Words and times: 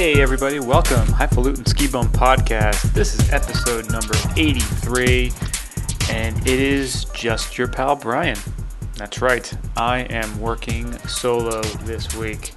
Hey 0.00 0.22
everybody, 0.22 0.60
welcome. 0.60 1.06
Highfalutin 1.08 1.66
Ski 1.66 1.86
Bum 1.86 2.08
Podcast. 2.08 2.94
This 2.94 3.12
is 3.14 3.30
episode 3.34 3.92
number 3.92 4.14
83, 4.34 5.30
and 6.08 6.38
it 6.38 6.58
is 6.58 7.04
just 7.12 7.58
your 7.58 7.68
pal 7.68 7.96
Brian. 7.96 8.38
That's 8.96 9.20
right, 9.20 9.52
I 9.76 9.98
am 10.08 10.40
working 10.40 10.90
solo 11.00 11.60
this 11.84 12.16
week. 12.16 12.52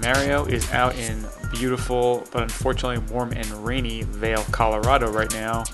Mario 0.00 0.46
is 0.46 0.72
out 0.72 0.96
in 0.96 1.26
beautiful, 1.52 2.26
but 2.32 2.44
unfortunately 2.44 3.06
warm 3.12 3.32
and 3.32 3.46
rainy 3.62 4.04
Vail, 4.04 4.42
Colorado 4.50 5.12
right 5.12 5.30
now, 5.34 5.64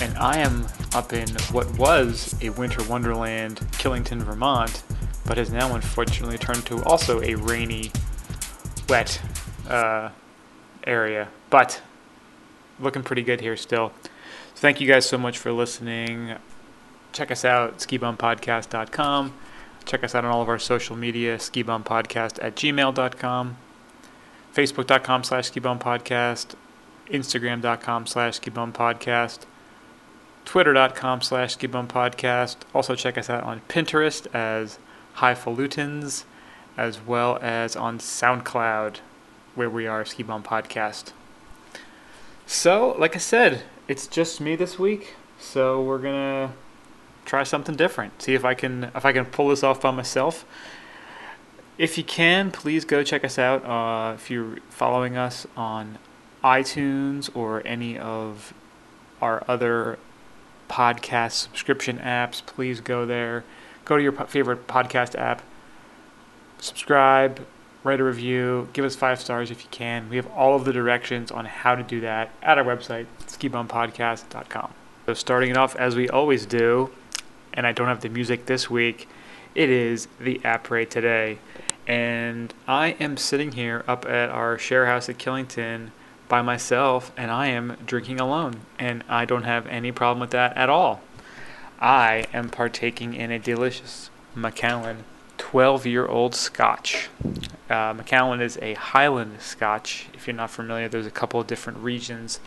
and 0.00 0.16
I 0.18 0.38
am 0.38 0.68
up 0.94 1.12
in 1.12 1.28
what 1.50 1.68
was 1.76 2.32
a 2.42 2.50
winter 2.50 2.84
wonderland, 2.84 3.56
Killington, 3.72 4.22
Vermont, 4.22 4.84
but 5.26 5.36
has 5.36 5.50
now 5.50 5.74
unfortunately 5.74 6.38
turned 6.38 6.64
to 6.66 6.80
also 6.84 7.20
a 7.22 7.34
rainy, 7.34 7.90
wet 8.88 9.20
uh, 9.68 10.10
area. 10.88 11.28
But 11.50 11.82
looking 12.80 13.02
pretty 13.02 13.22
good 13.22 13.40
here 13.40 13.56
still. 13.56 13.92
So 14.54 14.60
thank 14.62 14.80
you 14.80 14.88
guys 14.88 15.06
so 15.06 15.18
much 15.18 15.38
for 15.38 15.52
listening. 15.52 16.34
Check 17.12 17.30
us 17.30 17.44
out, 17.44 17.78
skibumpodcast.com. 17.78 19.34
Check 19.84 20.04
us 20.04 20.14
out 20.14 20.24
on 20.24 20.30
all 20.30 20.42
of 20.42 20.48
our 20.48 20.58
social 20.58 20.96
media, 20.96 21.38
skibumpodcast 21.38 22.38
at 22.42 22.54
gmail.com, 22.56 23.56
facebook.com 24.54 25.24
slash 25.24 25.50
skibumpodcast, 25.50 26.54
instagram.com 27.08 28.06
slash 28.06 28.40
skibumpodcast, 28.40 29.38
twitter.com 30.44 31.22
slash 31.22 31.56
skibumpodcast. 31.56 32.56
Also 32.74 32.94
check 32.94 33.16
us 33.16 33.30
out 33.30 33.44
on 33.44 33.62
Pinterest 33.68 34.26
as 34.34 34.78
Highfalutins, 35.16 36.24
as 36.76 37.00
well 37.00 37.38
as 37.40 37.74
on 37.74 37.98
SoundCloud, 37.98 38.96
where 39.58 39.68
we 39.68 39.88
are 39.88 40.04
Ski 40.04 40.22
Bum 40.22 40.44
Podcast. 40.44 41.10
So, 42.46 42.94
like 42.96 43.16
I 43.16 43.18
said, 43.18 43.64
it's 43.88 44.06
just 44.06 44.40
me 44.40 44.54
this 44.54 44.78
week, 44.78 45.16
so 45.40 45.82
we're 45.82 45.98
gonna 45.98 46.52
try 47.24 47.42
something 47.42 47.74
different. 47.74 48.22
See 48.22 48.34
if 48.34 48.44
I 48.44 48.54
can 48.54 48.84
if 48.94 49.04
I 49.04 49.12
can 49.12 49.24
pull 49.24 49.48
this 49.48 49.64
off 49.64 49.80
by 49.80 49.90
myself. 49.90 50.44
If 51.76 51.98
you 51.98 52.04
can, 52.04 52.52
please 52.52 52.84
go 52.84 53.02
check 53.02 53.24
us 53.24 53.36
out. 53.36 53.64
Uh, 53.64 54.14
if 54.14 54.30
you're 54.30 54.58
following 54.70 55.16
us 55.16 55.44
on 55.56 55.98
iTunes 56.44 57.28
or 57.34 57.60
any 57.66 57.98
of 57.98 58.54
our 59.20 59.42
other 59.48 59.98
podcast 60.70 61.32
subscription 61.32 61.98
apps, 61.98 62.46
please 62.46 62.80
go 62.80 63.04
there. 63.04 63.42
Go 63.84 63.96
to 63.96 64.02
your 64.04 64.12
favorite 64.12 64.68
podcast 64.68 65.18
app, 65.18 65.42
subscribe, 66.60 67.44
write 67.88 68.00
a 68.00 68.04
review, 68.04 68.68
give 68.74 68.84
us 68.84 68.94
five 68.94 69.18
stars 69.18 69.50
if 69.50 69.62
you 69.62 69.68
can. 69.70 70.08
We 70.10 70.16
have 70.16 70.26
all 70.28 70.54
of 70.54 70.64
the 70.64 70.72
directions 70.72 71.30
on 71.30 71.46
how 71.46 71.74
to 71.74 71.82
do 71.82 72.00
that 72.02 72.30
at 72.42 72.58
our 72.58 72.64
website, 72.64 73.06
skibumpodcast.com. 73.26 74.72
So, 75.06 75.14
starting 75.14 75.50
it 75.50 75.56
off 75.56 75.74
as 75.76 75.96
we 75.96 76.08
always 76.08 76.44
do, 76.44 76.90
and 77.54 77.66
I 77.66 77.72
don't 77.72 77.88
have 77.88 78.02
the 78.02 78.10
music 78.10 78.46
this 78.46 78.68
week, 78.68 79.08
it 79.54 79.70
is 79.70 80.06
the 80.20 80.38
Après 80.44 80.88
today. 80.88 81.38
And 81.86 82.52
I 82.66 82.88
am 83.00 83.16
sitting 83.16 83.52
here 83.52 83.82
up 83.88 84.04
at 84.04 84.28
our 84.28 84.58
share 84.58 84.84
house 84.84 85.08
at 85.08 85.16
Killington 85.16 85.90
by 86.28 86.42
myself, 86.42 87.10
and 87.16 87.30
I 87.30 87.46
am 87.46 87.78
drinking 87.86 88.20
alone. 88.20 88.60
And 88.78 89.02
I 89.08 89.24
don't 89.24 89.44
have 89.44 89.66
any 89.66 89.90
problem 89.92 90.20
with 90.20 90.30
that 90.32 90.54
at 90.58 90.68
all. 90.68 91.00
I 91.80 92.26
am 92.34 92.50
partaking 92.50 93.14
in 93.14 93.30
a 93.30 93.38
delicious 93.38 94.10
Macallan 94.34 95.04
12 95.38 95.86
year 95.86 96.06
old 96.06 96.34
Scotch. 96.34 97.08
Uh, 97.70 97.94
Macallan 97.96 98.40
is 98.40 98.58
a 98.60 98.74
Highland 98.74 99.40
Scotch. 99.40 100.06
If 100.14 100.26
you're 100.26 100.36
not 100.36 100.50
familiar, 100.50 100.88
there's 100.88 101.06
a 101.06 101.10
couple 101.10 101.40
of 101.40 101.46
different 101.46 101.78
regions 101.78 102.40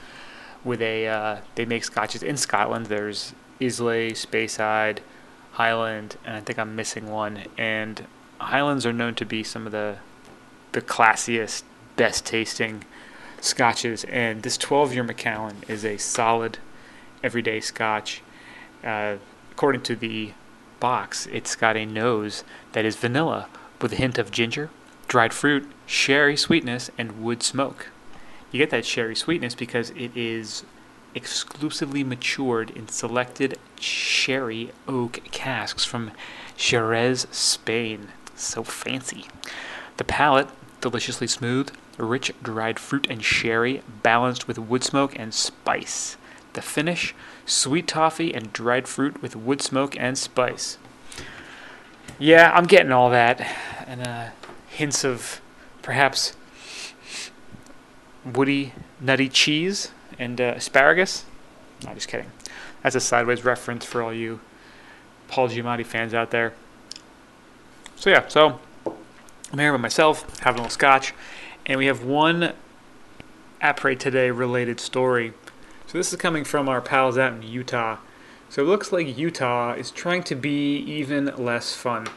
with 0.64 0.82
a 0.82 1.08
uh, 1.08 1.38
they 1.56 1.66
make 1.66 1.84
scotches 1.84 2.22
in 2.22 2.38
Scotland. 2.38 2.88
There's 2.88 3.34
Islay, 3.60 4.12
Speyside, 4.12 5.00
Highland, 5.54 6.18
and 6.26 6.38
I 6.38 6.42
think 6.42 6.60
I'm 6.60 6.76
missing 6.76 7.10
one. 7.10 7.44
And 7.58 8.06
Highlands 8.40 8.86
are 8.86 8.94
known 8.94 9.16
to 9.16 9.26
be 9.26 9.44
some 9.44 9.66
of 9.66 9.72
the 9.72 9.98
the 10.72 10.82
classiest, 10.82 11.64
best 11.96 12.26
tasting 12.26 12.86
scotches. 13.40 14.04
And 14.06 14.44
this 14.44 14.58
12 14.58 14.94
year 14.94 15.04
Macallan 15.04 15.58
is 15.68 15.84
a 15.84 15.98
solid, 15.98 16.60
everyday 17.24 17.60
Scotch. 17.60 18.22
Uh, 18.84 19.18
according 19.52 19.82
to 19.82 19.96
the 19.96 20.32
box, 20.82 21.28
it's 21.28 21.56
got 21.56 21.78
a 21.78 21.86
nose 21.86 22.44
that 22.74 22.84
is 22.84 22.98
vanilla 22.98 23.48
with 23.82 23.94
a 23.94 23.96
hint 23.96 24.18
of 24.18 24.32
ginger, 24.32 24.70
dried 25.08 25.34
fruit, 25.34 25.72
sherry 25.86 26.36
sweetness, 26.36 26.92
and 26.98 27.24
wood 27.24 27.42
smoke. 27.42 27.88
You 28.52 28.58
get 28.58 28.70
that 28.72 28.86
sherry 28.86 29.16
sweetness 29.16 29.56
because 29.56 29.92
it 29.92 30.12
is 30.18 30.66
exclusively 31.16 32.04
matured 32.04 32.70
in 32.72 32.90
selected 32.90 33.58
sherry 33.80 34.72
oak 34.88 35.22
casks 35.32 35.86
from 35.86 36.12
Jerez, 36.58 37.28
Spain. 37.32 38.10
So 38.36 38.64
fancy. 38.64 39.28
The 39.98 40.04
palate, 40.04 40.50
deliciously 40.82 41.28
smooth, 41.28 41.70
rich 41.98 42.32
dried 42.42 42.80
fruit 42.80 43.08
and 43.10 43.24
sherry, 43.24 43.84
balanced 44.04 44.48
with 44.48 44.58
wood 44.58 44.84
smoke 44.84 45.18
and 45.18 45.34
spice. 45.34 46.18
The 46.54 46.62
finish, 46.62 47.16
sweet 47.46 47.88
toffee 47.88 48.34
and 48.34 48.52
dried 48.52 48.88
fruit 48.88 49.22
with 49.22 49.36
wood 49.36 49.62
smoke 49.62 49.96
and 50.00 50.18
spice. 50.18 50.78
Yeah, 52.20 52.52
I'm 52.54 52.66
getting 52.66 52.92
all 52.92 53.10
that, 53.10 53.42
and 53.88 54.08
uh, 54.08 54.30
hints 54.68 55.04
of 55.04 55.42
perhaps 55.82 56.36
woody, 58.24 58.74
nutty 59.00 59.30
cheese 59.30 59.92
and 60.20 60.40
uh, 60.40 60.54
asparagus. 60.58 61.26
No, 61.86 61.94
just 61.94 62.08
kidding. 62.08 62.32
That's 62.84 62.96
a 62.96 63.00
sideways 63.00 63.44
reference 63.44 63.86
for 63.86 64.02
all 64.02 64.14
you 64.14 64.40
Paul 65.28 65.48
Giamatti 65.48 65.86
fans 65.86 66.14
out 66.14 66.32
there. 66.32 66.54
So 67.96 68.10
yeah, 68.10 68.28
so 68.28 68.60
I'm 68.86 69.60
here 69.60 69.72
by 69.72 69.78
myself, 69.78 70.40
having 70.40 70.60
a 70.60 70.64
little 70.64 70.74
scotch, 70.74 71.14
and 71.66 71.78
we 71.78 71.86
have 71.86 72.04
one 72.04 72.54
Après 73.62 73.98
Today 73.98 74.30
related 74.30 74.80
story. 74.80 75.34
So 75.92 75.98
this 75.98 76.14
is 76.14 76.20
coming 76.20 76.46
from 76.46 76.70
our 76.70 76.80
pals 76.80 77.18
out 77.18 77.34
in 77.34 77.44
Utah. 77.44 77.98
So 78.48 78.62
it 78.62 78.66
looks 78.66 78.94
like 78.94 79.18
Utah 79.18 79.74
is 79.74 79.92
trying 79.92 80.24
to 80.24 80.36
be 80.36 80.78
even 80.78 81.26
less 81.36 81.76
fun. 81.76 82.08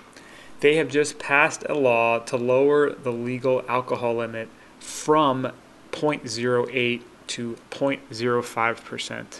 They 0.60 0.76
have 0.76 0.86
just 0.86 1.18
passed 1.18 1.64
a 1.68 1.74
law 1.74 2.20
to 2.20 2.36
lower 2.36 2.90
the 2.92 3.10
legal 3.10 3.64
alcohol 3.66 4.14
limit 4.14 4.48
from 4.78 5.50
0.08 5.90 7.02
to 7.26 7.56
0.05%. 7.72 9.20
Uh, 9.24 9.38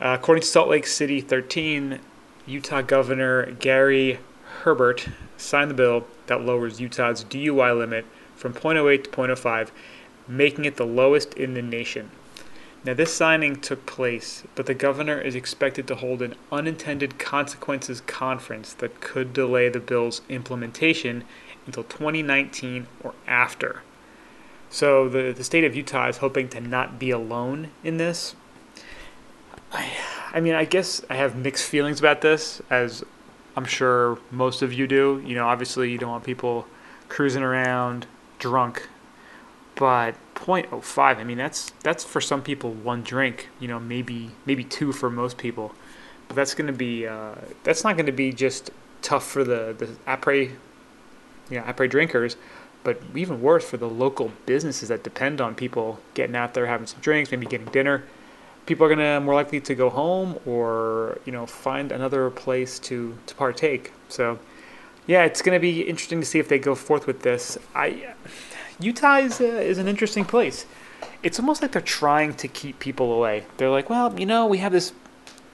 according 0.00 0.42
to 0.42 0.48
Salt 0.48 0.68
Lake 0.68 0.88
City 0.88 1.20
13, 1.20 2.00
Utah 2.46 2.82
Governor 2.82 3.52
Gary 3.52 4.18
Herbert 4.62 5.06
signed 5.36 5.70
the 5.70 5.74
bill 5.74 6.08
that 6.26 6.40
lowers 6.40 6.80
Utah's 6.80 7.22
DUI 7.22 7.78
limit 7.78 8.06
from 8.34 8.52
0.08 8.54 9.04
to 9.04 9.10
0.05, 9.10 9.70
making 10.26 10.64
it 10.64 10.74
the 10.74 10.84
lowest 10.84 11.34
in 11.34 11.54
the 11.54 11.62
nation. 11.62 12.10
Now, 12.84 12.92
this 12.92 13.14
signing 13.14 13.56
took 13.56 13.86
place, 13.86 14.44
but 14.54 14.66
the 14.66 14.74
governor 14.74 15.18
is 15.18 15.34
expected 15.34 15.86
to 15.88 15.94
hold 15.94 16.20
an 16.20 16.34
unintended 16.52 17.18
consequences 17.18 18.02
conference 18.02 18.74
that 18.74 19.00
could 19.00 19.32
delay 19.32 19.70
the 19.70 19.80
bill's 19.80 20.20
implementation 20.28 21.24
until 21.64 21.84
2019 21.84 22.86
or 23.02 23.14
after. 23.26 23.82
So, 24.68 25.08
the, 25.08 25.32
the 25.32 25.44
state 25.44 25.64
of 25.64 25.74
Utah 25.74 26.08
is 26.08 26.18
hoping 26.18 26.48
to 26.50 26.60
not 26.60 26.98
be 26.98 27.10
alone 27.10 27.70
in 27.82 27.96
this. 27.96 28.34
I, 29.72 29.90
I 30.34 30.40
mean, 30.40 30.54
I 30.54 30.66
guess 30.66 31.02
I 31.08 31.14
have 31.14 31.36
mixed 31.36 31.66
feelings 31.66 32.00
about 32.00 32.20
this, 32.20 32.60
as 32.68 33.02
I'm 33.56 33.64
sure 33.64 34.18
most 34.30 34.60
of 34.60 34.74
you 34.74 34.86
do. 34.86 35.22
You 35.24 35.36
know, 35.36 35.46
obviously, 35.46 35.90
you 35.90 35.96
don't 35.96 36.10
want 36.10 36.24
people 36.24 36.66
cruising 37.08 37.42
around 37.42 38.06
drunk, 38.38 38.88
but 39.76 40.14
0.05 40.34 41.16
i 41.16 41.24
mean 41.24 41.38
that's 41.38 41.70
that's 41.82 42.04
for 42.04 42.20
some 42.20 42.42
people 42.42 42.72
one 42.72 43.02
drink 43.02 43.48
you 43.58 43.68
know 43.68 43.80
maybe 43.80 44.30
maybe 44.46 44.64
two 44.64 44.92
for 44.92 45.10
most 45.10 45.38
people. 45.38 45.74
But 46.28 46.36
that's 46.36 46.54
going 46.54 46.66
to 46.66 46.72
be 46.72 47.06
uh, 47.06 47.34
that's 47.64 47.84
not 47.84 47.96
going 47.96 48.06
to 48.06 48.12
be 48.12 48.32
just 48.32 48.70
tough 49.02 49.26
for 49.26 49.44
the 49.44 49.74
the 49.76 49.86
après 50.10 50.52
you 51.50 51.58
know 51.58 51.62
après 51.64 51.88
drinkers 51.88 52.36
but 52.82 53.00
even 53.14 53.40
worse 53.40 53.64
for 53.64 53.78
the 53.78 53.88
local 53.88 54.30
businesses 54.44 54.90
that 54.90 55.02
depend 55.02 55.40
on 55.40 55.54
people 55.54 55.98
getting 56.12 56.36
out 56.36 56.52
there 56.52 56.66
having 56.66 56.86
some 56.86 57.00
drinks 57.00 57.30
maybe 57.30 57.46
getting 57.46 57.66
dinner. 57.68 58.04
People 58.66 58.86
are 58.86 58.88
going 58.88 58.98
to 58.98 59.20
more 59.20 59.34
likely 59.34 59.60
to 59.60 59.74
go 59.74 59.90
home 59.90 60.38
or 60.46 61.18
you 61.24 61.32
know 61.32 61.46
find 61.46 61.92
another 61.92 62.30
place 62.30 62.78
to 62.80 63.16
to 63.26 63.34
partake. 63.34 63.92
So 64.08 64.38
yeah 65.06 65.24
it's 65.24 65.42
going 65.42 65.56
to 65.56 65.60
be 65.60 65.82
interesting 65.82 66.20
to 66.20 66.26
see 66.26 66.38
if 66.38 66.48
they 66.48 66.58
go 66.58 66.74
forth 66.74 67.06
with 67.06 67.22
this. 67.22 67.58
I 67.74 68.14
Utah 68.80 69.16
is, 69.16 69.40
uh, 69.40 69.44
is 69.44 69.78
an 69.78 69.88
interesting 69.88 70.24
place. 70.24 70.66
It's 71.22 71.38
almost 71.38 71.62
like 71.62 71.72
they're 71.72 71.82
trying 71.82 72.34
to 72.34 72.48
keep 72.48 72.78
people 72.78 73.12
away. 73.12 73.44
They're 73.56 73.70
like, 73.70 73.88
well, 73.88 74.18
you 74.18 74.26
know, 74.26 74.46
we 74.46 74.58
have 74.58 74.72
this 74.72 74.92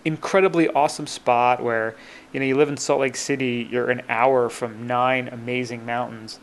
incredibly 0.04 0.68
awesome 0.68 1.06
spot 1.06 1.62
where, 1.62 1.94
you 2.32 2.40
know, 2.40 2.46
you 2.46 2.56
live 2.56 2.68
in 2.68 2.76
Salt 2.76 3.00
Lake 3.00 3.16
City, 3.16 3.68
you're 3.70 3.90
an 3.90 4.02
hour 4.08 4.48
from 4.48 4.86
nine 4.86 5.28
amazing 5.28 5.84
mountains, 5.84 6.38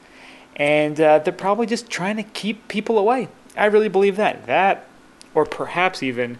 and 0.55 0.99
uh, 0.99 1.19
they're 1.19 1.33
probably 1.33 1.65
just 1.65 1.89
trying 1.89 2.17
to 2.17 2.23
keep 2.23 2.67
people 2.67 2.97
away. 2.97 3.29
I 3.55 3.65
really 3.65 3.89
believe 3.89 4.15
that. 4.17 4.45
That, 4.45 4.87
or 5.33 5.45
perhaps 5.45 6.03
even, 6.03 6.37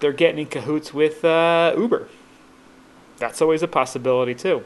they're 0.00 0.12
getting 0.12 0.38
in 0.38 0.46
cahoots 0.46 0.92
with 0.92 1.24
uh, 1.24 1.74
Uber. 1.76 2.08
That's 3.18 3.42
always 3.42 3.62
a 3.62 3.68
possibility 3.68 4.34
too. 4.34 4.64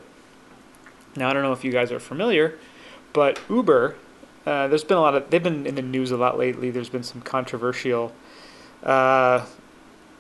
Now 1.17 1.29
I 1.29 1.33
don't 1.33 1.43
know 1.43 1.53
if 1.53 1.65
you 1.65 1.73
guys 1.73 1.93
are 1.93 2.01
familiar, 2.01 2.59
but 3.13 3.41
Uber, 3.49 3.97
uh, 4.47 4.69
there's 4.69 4.85
been 4.85 4.97
a 4.97 5.01
lot 5.01 5.15
of 5.15 5.31
they've 5.31 5.43
been 5.43 5.67
in 5.67 5.75
the 5.75 5.83
news 5.83 6.11
a 6.11 6.17
lot 6.17 6.39
lately. 6.39 6.71
There's 6.71 6.89
been 6.89 7.03
some 7.03 7.23
controversial 7.23 8.13
uh, 8.83 9.47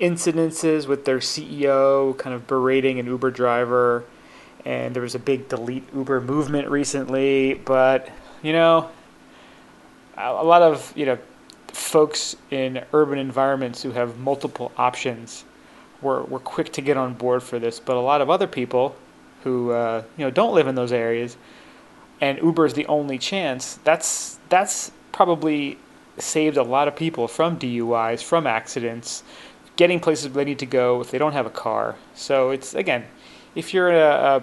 incidences 0.00 0.86
with 0.86 1.04
their 1.04 1.18
CEO 1.18 2.16
kind 2.16 2.34
of 2.34 2.46
berating 2.46 2.98
an 2.98 3.06
Uber 3.06 3.30
driver, 3.30 4.04
and 4.64 4.94
there 4.94 5.02
was 5.02 5.14
a 5.14 5.18
big 5.18 5.48
delete 5.48 5.84
Uber 5.94 6.20
movement 6.20 6.68
recently. 6.68 7.54
But 7.54 8.10
you 8.42 8.52
know, 8.52 8.90
a 10.16 10.44
lot 10.44 10.62
of 10.62 10.92
you 10.96 11.06
know 11.06 11.18
folks 11.68 12.36
in 12.50 12.84
urban 12.92 13.18
environments 13.18 13.82
who 13.82 13.90
have 13.90 14.18
multiple 14.18 14.72
options 14.76 15.44
were 16.00 16.22
were 16.24 16.40
quick 16.40 16.72
to 16.72 16.80
get 16.80 16.96
on 16.96 17.14
board 17.14 17.42
for 17.42 17.58
this. 17.58 17.78
But 17.78 17.96
a 17.96 18.00
lot 18.00 18.20
of 18.20 18.30
other 18.30 18.46
people 18.46 18.96
who 19.42 19.72
uh, 19.72 20.02
you 20.16 20.24
know 20.24 20.30
don't 20.30 20.54
live 20.54 20.66
in 20.66 20.74
those 20.74 20.92
areas, 20.92 21.36
and 22.24 22.38
Uber 22.38 22.64
is 22.64 22.72
the 22.72 22.86
only 22.86 23.18
chance. 23.18 23.78
That's 23.84 24.38
that's 24.48 24.90
probably 25.12 25.78
saved 26.16 26.56
a 26.56 26.62
lot 26.62 26.88
of 26.88 26.96
people 26.96 27.28
from 27.28 27.58
DUIs, 27.58 28.22
from 28.22 28.46
accidents, 28.46 29.22
getting 29.76 30.00
places 30.00 30.32
they 30.32 30.44
need 30.44 30.58
to 30.60 30.66
go 30.66 31.02
if 31.02 31.10
they 31.10 31.18
don't 31.18 31.34
have 31.34 31.44
a 31.44 31.50
car. 31.50 31.96
So 32.14 32.50
it's 32.50 32.74
again, 32.74 33.04
if 33.54 33.74
you're 33.74 33.90
in 33.90 33.96
a, 33.96 34.42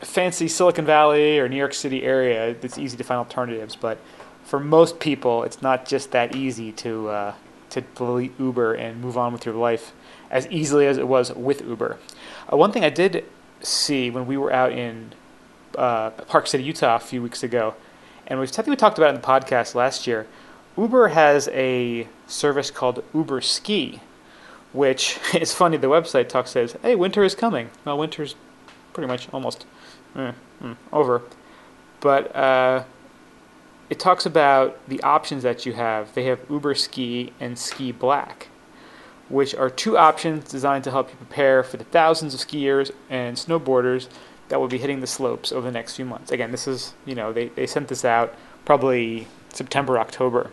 a 0.00 0.04
fancy 0.04 0.48
Silicon 0.48 0.86
Valley 0.86 1.38
or 1.38 1.46
New 1.46 1.56
York 1.56 1.74
City 1.74 2.02
area, 2.04 2.56
it's 2.62 2.78
easy 2.78 2.96
to 2.96 3.04
find 3.04 3.18
alternatives. 3.18 3.76
But 3.76 3.98
for 4.42 4.58
most 4.58 4.98
people, 4.98 5.42
it's 5.42 5.60
not 5.60 5.84
just 5.84 6.10
that 6.12 6.34
easy 6.34 6.72
to 6.72 7.08
uh, 7.10 7.34
to 7.68 7.82
delete 7.82 8.32
Uber 8.40 8.72
and 8.72 9.02
move 9.02 9.18
on 9.18 9.34
with 9.34 9.44
your 9.44 9.56
life 9.56 9.92
as 10.30 10.46
easily 10.48 10.86
as 10.86 10.96
it 10.96 11.06
was 11.06 11.34
with 11.34 11.60
Uber. 11.60 11.98
Uh, 12.50 12.56
one 12.56 12.72
thing 12.72 12.82
I 12.82 12.90
did 12.90 13.26
see 13.60 14.08
when 14.08 14.26
we 14.26 14.38
were 14.38 14.52
out 14.52 14.72
in 14.72 15.12
uh, 15.76 16.10
Park 16.10 16.46
City, 16.46 16.64
Utah, 16.64 16.96
a 16.96 17.00
few 17.00 17.22
weeks 17.22 17.42
ago, 17.42 17.74
and 18.26 18.40
we, 18.40 18.46
I 18.46 18.50
think 18.50 18.68
we 18.68 18.76
talked 18.76 18.98
about 18.98 19.08
it 19.08 19.14
in 19.16 19.20
the 19.20 19.26
podcast 19.26 19.74
last 19.74 20.06
year. 20.06 20.26
Uber 20.76 21.08
has 21.08 21.48
a 21.48 22.08
service 22.26 22.70
called 22.70 23.02
Uber 23.14 23.40
Ski, 23.40 24.00
which 24.72 25.18
is 25.34 25.54
funny. 25.54 25.76
The 25.76 25.86
website 25.86 26.28
talks 26.28 26.50
says, 26.50 26.76
"Hey, 26.82 26.94
winter 26.94 27.24
is 27.24 27.34
coming." 27.34 27.70
Well, 27.84 27.98
winter's 27.98 28.34
pretty 28.92 29.08
much 29.08 29.28
almost 29.32 29.66
mm, 30.14 30.34
over, 30.92 31.22
but 32.00 32.34
uh, 32.34 32.84
it 33.88 33.98
talks 33.98 34.26
about 34.26 34.78
the 34.88 35.02
options 35.02 35.42
that 35.42 35.64
you 35.64 35.74
have. 35.74 36.14
They 36.14 36.24
have 36.24 36.40
Uber 36.50 36.74
Ski 36.74 37.32
and 37.38 37.58
Ski 37.58 37.92
Black, 37.92 38.48
which 39.28 39.54
are 39.54 39.70
two 39.70 39.96
options 39.96 40.50
designed 40.50 40.84
to 40.84 40.90
help 40.90 41.10
you 41.10 41.16
prepare 41.16 41.62
for 41.62 41.76
the 41.76 41.84
thousands 41.84 42.34
of 42.34 42.40
skiers 42.40 42.90
and 43.08 43.36
snowboarders 43.36 44.08
that 44.48 44.60
will 44.60 44.68
be 44.68 44.78
hitting 44.78 45.00
the 45.00 45.06
slopes 45.06 45.52
over 45.52 45.66
the 45.66 45.72
next 45.72 45.96
few 45.96 46.04
months. 46.04 46.30
Again, 46.30 46.50
this 46.50 46.68
is, 46.68 46.94
you 47.04 47.14
know, 47.14 47.32
they, 47.32 47.48
they 47.48 47.66
sent 47.66 47.88
this 47.88 48.04
out 48.04 48.34
probably 48.64 49.28
September, 49.52 49.98
October. 49.98 50.50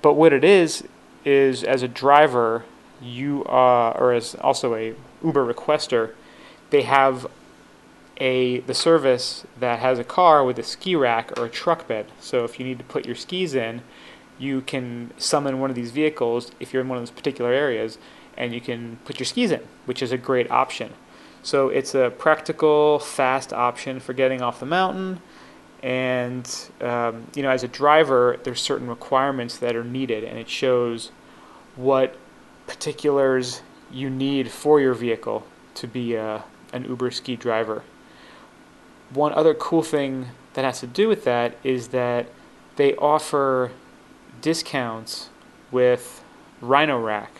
But 0.00 0.14
what 0.14 0.32
it 0.32 0.44
is, 0.44 0.84
is 1.24 1.62
as 1.62 1.82
a 1.82 1.88
driver, 1.88 2.64
you 3.00 3.44
are, 3.46 3.96
or 3.98 4.12
as 4.12 4.34
also 4.36 4.74
a 4.74 4.94
Uber 5.24 5.52
requester, 5.52 6.14
they 6.70 6.82
have 6.82 7.26
a 8.18 8.60
the 8.60 8.74
service 8.74 9.44
that 9.58 9.78
has 9.78 9.98
a 9.98 10.04
car 10.04 10.44
with 10.44 10.58
a 10.58 10.62
ski 10.62 10.94
rack 10.94 11.36
or 11.38 11.46
a 11.46 11.50
truck 11.50 11.88
bed. 11.88 12.06
So 12.20 12.44
if 12.44 12.58
you 12.58 12.66
need 12.66 12.78
to 12.78 12.84
put 12.84 13.06
your 13.06 13.14
skis 13.14 13.54
in, 13.54 13.82
you 14.38 14.60
can 14.60 15.12
summon 15.16 15.60
one 15.60 15.70
of 15.70 15.76
these 15.76 15.90
vehicles 15.90 16.50
if 16.60 16.72
you're 16.72 16.82
in 16.82 16.88
one 16.88 16.98
of 16.98 17.02
those 17.02 17.10
particular 17.10 17.52
areas, 17.52 17.98
and 18.36 18.52
you 18.52 18.60
can 18.60 18.98
put 19.04 19.18
your 19.18 19.26
skis 19.26 19.50
in, 19.50 19.62
which 19.84 20.02
is 20.02 20.12
a 20.12 20.18
great 20.18 20.50
option. 20.50 20.92
So 21.42 21.68
it's 21.68 21.94
a 21.94 22.10
practical, 22.16 22.98
fast 23.00 23.52
option 23.52 23.98
for 23.98 24.12
getting 24.12 24.42
off 24.42 24.60
the 24.60 24.66
mountain. 24.66 25.20
And 25.82 26.48
um, 26.80 27.26
you 27.34 27.42
know, 27.42 27.50
as 27.50 27.64
a 27.64 27.68
driver, 27.68 28.38
there's 28.44 28.60
certain 28.60 28.86
requirements 28.86 29.58
that 29.58 29.74
are 29.74 29.82
needed, 29.82 30.22
and 30.22 30.38
it 30.38 30.48
shows 30.48 31.10
what 31.74 32.16
particulars 32.68 33.62
you 33.90 34.08
need 34.08 34.50
for 34.50 34.80
your 34.80 34.94
vehicle 34.94 35.44
to 35.74 35.88
be 35.88 36.14
a, 36.14 36.36
uh, 36.36 36.42
an 36.72 36.84
Uber 36.84 37.10
ski 37.10 37.36
driver. 37.36 37.82
One 39.10 39.32
other 39.34 39.52
cool 39.52 39.82
thing 39.82 40.28
that 40.54 40.64
has 40.64 40.80
to 40.80 40.86
do 40.86 41.08
with 41.08 41.24
that 41.24 41.56
is 41.62 41.88
that 41.88 42.28
they 42.76 42.94
offer 42.96 43.72
discounts 44.40 45.28
with 45.70 46.24
Rhino-Rack, 46.60 47.32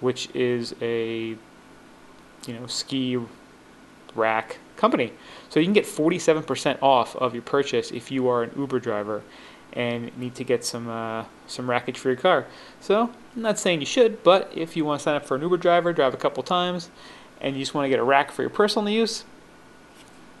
which 0.00 0.30
is 0.34 0.74
a 0.80 1.36
you 2.46 2.54
know 2.54 2.66
ski 2.66 3.18
rack 4.14 4.58
company. 4.76 5.12
So 5.48 5.60
you 5.60 5.66
can 5.66 5.72
get 5.72 5.84
47% 5.84 6.82
off 6.82 7.16
of 7.16 7.34
your 7.34 7.42
purchase 7.42 7.90
if 7.90 8.10
you 8.10 8.28
are 8.28 8.42
an 8.42 8.52
Uber 8.56 8.80
driver 8.80 9.22
and 9.72 10.16
need 10.16 10.34
to 10.34 10.44
get 10.44 10.64
some 10.64 10.88
uh, 10.88 11.24
some 11.46 11.68
rackage 11.68 11.98
for 11.98 12.08
your 12.08 12.16
car. 12.16 12.46
So 12.80 13.10
I'm 13.34 13.42
not 13.42 13.58
saying 13.58 13.80
you 13.80 13.86
should, 13.86 14.22
but 14.22 14.50
if 14.54 14.76
you 14.76 14.84
want 14.84 15.00
to 15.00 15.04
sign 15.04 15.16
up 15.16 15.26
for 15.26 15.36
an 15.36 15.42
Uber 15.42 15.58
driver, 15.58 15.92
drive 15.92 16.14
a 16.14 16.18
couple 16.18 16.42
times, 16.42 16.90
and 17.40 17.54
you 17.54 17.62
just 17.62 17.74
want 17.74 17.84
to 17.84 17.88
get 17.88 17.98
a 17.98 18.04
rack 18.04 18.30
for 18.30 18.42
your 18.42 18.50
personal 18.50 18.88
use, 18.88 19.24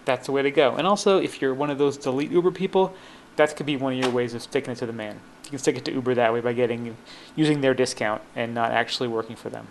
that's 0.04 0.26
the 0.26 0.32
way 0.32 0.42
to 0.42 0.50
go. 0.50 0.74
And 0.76 0.86
also, 0.86 1.18
if 1.18 1.42
you're 1.42 1.54
one 1.54 1.70
of 1.70 1.78
those 1.78 1.96
delete 1.96 2.30
Uber 2.30 2.52
people, 2.52 2.94
that 3.36 3.54
could 3.56 3.66
be 3.66 3.76
one 3.76 3.92
of 3.92 3.98
your 3.98 4.10
ways 4.10 4.32
of 4.32 4.42
sticking 4.42 4.72
it 4.72 4.76
to 4.76 4.86
the 4.86 4.92
man. 4.92 5.20
You 5.44 5.50
can 5.50 5.58
stick 5.58 5.76
it 5.76 5.84
to 5.84 5.92
Uber 5.92 6.14
that 6.14 6.32
way 6.32 6.40
by 6.40 6.52
getting 6.52 6.96
using 7.34 7.60
their 7.60 7.74
discount 7.74 8.22
and 8.34 8.54
not 8.54 8.70
actually 8.70 9.08
working 9.08 9.36
for 9.36 9.50
them. 9.50 9.66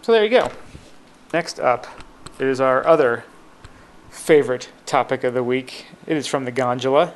So 0.00 0.12
there 0.12 0.24
you 0.24 0.30
go. 0.30 0.50
Next 1.32 1.58
up 1.58 1.86
is 2.38 2.60
our 2.60 2.86
other 2.86 3.24
favorite 4.10 4.68
topic 4.84 5.24
of 5.24 5.32
the 5.32 5.42
week. 5.42 5.86
It 6.06 6.18
is 6.18 6.26
from 6.26 6.44
the 6.44 6.52
gondola. 6.52 7.14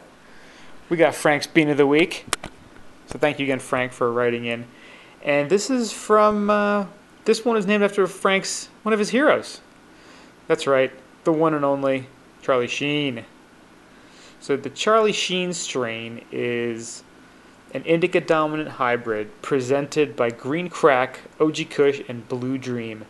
We 0.88 0.96
got 0.96 1.14
Frank's 1.14 1.46
Bean 1.46 1.68
of 1.68 1.76
the 1.76 1.86
Week. 1.86 2.24
So 3.08 3.18
thank 3.18 3.38
you 3.38 3.44
again, 3.44 3.58
Frank, 3.58 3.92
for 3.92 4.10
writing 4.10 4.46
in. 4.46 4.64
And 5.22 5.50
this 5.50 5.68
is 5.68 5.92
from, 5.92 6.48
uh, 6.48 6.86
this 7.26 7.44
one 7.44 7.58
is 7.58 7.66
named 7.66 7.82
after 7.82 8.06
Frank's, 8.06 8.70
one 8.84 8.94
of 8.94 8.98
his 8.98 9.10
heroes. 9.10 9.60
That's 10.48 10.66
right, 10.66 10.92
the 11.24 11.32
one 11.32 11.52
and 11.52 11.64
only 11.64 12.06
Charlie 12.41 12.69
Sheen. 12.69 13.26
So 14.41 14.56
the 14.56 14.70
Charlie 14.70 15.12
Sheen 15.12 15.52
strain 15.52 16.24
is 16.32 17.02
an 17.74 17.82
indica 17.82 18.22
dominant 18.22 18.70
hybrid 18.70 19.43
presented 19.43 20.17
by 20.17 20.31
Green 20.31 20.70
Crack, 20.70 21.20
OG 21.38 21.69
Kush, 21.69 22.00
and 22.08 22.26
Blue 22.29 22.56
Dream. 22.56 23.05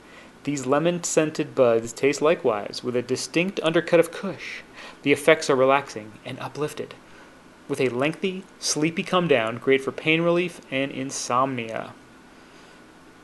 These 0.46 0.64
lemon 0.64 1.02
scented 1.02 1.56
buds 1.56 1.92
taste 1.92 2.22
likewise, 2.22 2.80
with 2.84 2.94
a 2.94 3.02
distinct 3.02 3.58
undercut 3.64 3.98
of 3.98 4.12
kush. 4.12 4.60
The 5.02 5.10
effects 5.10 5.50
are 5.50 5.56
relaxing 5.56 6.12
and 6.24 6.38
uplifted, 6.38 6.94
with 7.66 7.80
a 7.80 7.88
lengthy, 7.88 8.44
sleepy 8.60 9.02
come 9.02 9.26
down, 9.26 9.58
great 9.58 9.80
for 9.80 9.90
pain 9.90 10.22
relief 10.22 10.60
and 10.70 10.92
insomnia. 10.92 11.94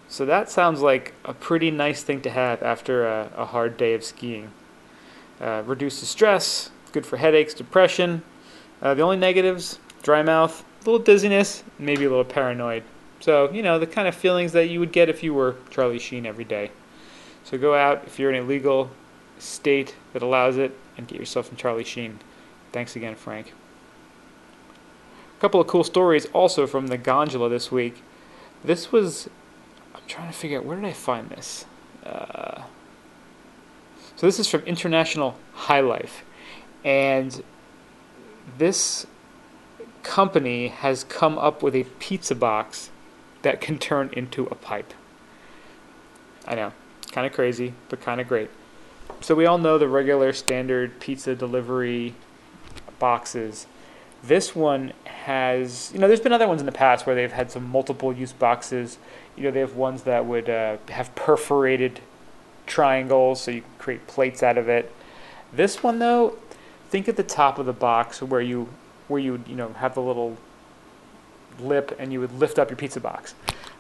So 0.09 0.26
that 0.26 0.50
sounds 0.50 0.81
like 0.81 1.14
a 1.25 1.33
pretty 1.33 1.71
nice 1.71 2.02
thing 2.02 2.23
to 2.23 2.31
have 2.31 2.61
after 2.61 3.07
a, 3.07 3.31
a 3.37 3.47
hard 3.47 3.76
day 3.76 3.95
of 3.95 4.02
skiing. 4.02 4.50
Uh, 5.41 5.62
reduces 5.64 6.09
stress, 6.09 6.71
good 6.91 7.07
for 7.07 7.19
headaches, 7.19 7.55
depression. 7.55 8.25
Uh, 8.83 8.95
the 8.95 9.02
only 9.02 9.17
negatives 9.17 9.79
dry 10.02 10.25
mouth, 10.25 10.64
a 10.81 10.91
little 10.91 10.99
dizziness, 10.99 11.62
maybe 11.79 12.05
a 12.05 12.09
little 12.09 12.25
paranoid. 12.25 12.83
So, 13.21 13.49
you 13.52 13.62
know, 13.62 13.79
the 13.79 13.87
kind 13.87 14.09
of 14.09 14.17
feelings 14.17 14.50
that 14.55 14.67
you 14.67 14.81
would 14.81 14.91
get 14.91 15.09
if 15.09 15.23
you 15.23 15.33
were 15.33 15.55
Charlie 15.71 16.00
Sheen 16.00 16.26
every 16.26 16.43
day. 16.43 16.73
So 17.44 17.58
go 17.58 17.75
out 17.75 18.04
if 18.06 18.18
you're 18.18 18.32
in 18.32 18.42
a 18.42 18.46
legal 18.46 18.90
state 19.38 19.94
that 20.12 20.22
allows 20.22 20.56
it 20.56 20.76
and 20.96 21.06
get 21.08 21.18
yourself 21.18 21.46
some 21.46 21.56
Charlie 21.56 21.84
Sheen. 21.84 22.18
Thanks 22.70 22.96
again, 22.96 23.14
Frank. 23.14 23.52
A 25.37 25.40
couple 25.40 25.61
of 25.61 25.66
cool 25.66 25.84
stories 25.84 26.26
also 26.26 26.66
from 26.66 26.87
the 26.87 26.96
gondola 26.96 27.49
this 27.49 27.72
week. 27.72 28.02
This 28.64 28.92
was, 28.92 29.28
I'm 29.94 30.02
trying 30.06 30.30
to 30.30 30.37
figure 30.37 30.58
out 30.58 30.64
where 30.64 30.76
did 30.76 30.84
I 30.84 30.92
find 30.92 31.28
this. 31.30 31.66
Uh, 32.06 32.62
so 34.16 34.26
this 34.26 34.38
is 34.38 34.49
from 34.49 34.62
International 34.62 35.37
High 35.52 35.80
Life, 35.80 36.25
and 36.84 37.42
this 38.56 39.06
company 40.04 40.68
has 40.68 41.04
come 41.04 41.38
up 41.38 41.62
with 41.62 41.75
a 41.75 41.84
pizza 41.99 42.34
box 42.34 42.90
that 43.42 43.61
can 43.61 43.78
turn 43.78 44.11
into 44.12 44.46
a 44.46 44.54
pipe. 44.54 44.94
I 46.46 46.54
know 46.54 46.72
Kind 47.12 47.26
of 47.26 47.33
crazy, 47.33 47.75
but 47.88 48.00
kind 48.00 48.21
of 48.21 48.26
great. 48.26 48.50
So 49.21 49.35
we 49.35 49.47
all 49.47 49.59
know 49.59 49.78
the 49.78 49.87
regular 49.87 50.33
standard 50.33 50.99
pizza 50.99 51.35
delivery 51.35 52.14
boxes. 52.99 53.66
This 54.25 54.57
one 54.57 54.92
has, 55.04 55.90
you 55.92 56.00
know, 56.00 56.09
there's 56.09 56.21
been 56.21 56.33
other 56.33 56.49
ones 56.49 56.61
in 56.61 56.66
the 56.66 56.73
past 56.73 57.07
where 57.07 57.14
they've 57.14 57.31
had 57.31 57.50
some 57.50 57.69
multiple 57.69 58.12
use 58.12 58.33
boxes. 58.33 58.99
You 59.37 59.45
know, 59.45 59.50
they 59.50 59.61
have 59.61 59.76
ones 59.76 60.04
that 60.04 60.25
would 60.26 60.49
uh, 60.49 60.78
have 60.88 61.14
perforated 61.14 62.00
triangles 62.66 63.42
so 63.42 63.50
you 63.50 63.61
can 63.61 63.71
create 63.78 64.07
plates 64.07 64.42
out 64.42 64.57
of 64.57 64.69
it. 64.69 64.92
This 65.52 65.83
one, 65.83 65.99
though, 65.99 66.37
think 66.88 67.09
at 67.09 67.16
the 67.16 67.23
top 67.23 67.59
of 67.59 67.66
the 67.66 67.73
box 67.73 68.23
where 68.23 68.40
you 68.40 68.69
where 69.09 69.21
you 69.21 69.33
would, 69.33 69.49
you 69.49 69.57
know, 69.57 69.73
have 69.75 69.95
the 69.95 70.00
little 70.00 70.38
lip 71.61 71.95
and 71.99 72.12
you 72.12 72.21
would 72.21 72.33
lift 72.33 72.59
up 72.59 72.71
your 72.71 72.76
pizza 72.76 73.00
box. 73.00 73.35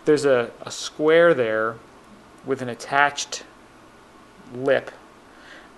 There's 0.04 0.24
a, 0.24 0.50
a 0.62 0.70
square 0.70 1.32
there 1.32 1.76
with 2.44 2.62
an 2.62 2.68
attached 2.68 3.44
lip 4.54 4.90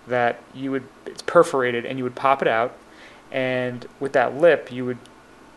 that 0.06 0.40
you 0.54 0.70
would 0.70 0.84
it's 1.06 1.22
perforated 1.22 1.86
and 1.86 1.98
you 1.98 2.04
would 2.04 2.14
pop 2.14 2.42
it 2.42 2.48
out 2.48 2.76
and 3.32 3.86
with 4.00 4.12
that 4.12 4.36
lip 4.36 4.70
you 4.70 4.84
would 4.84 4.98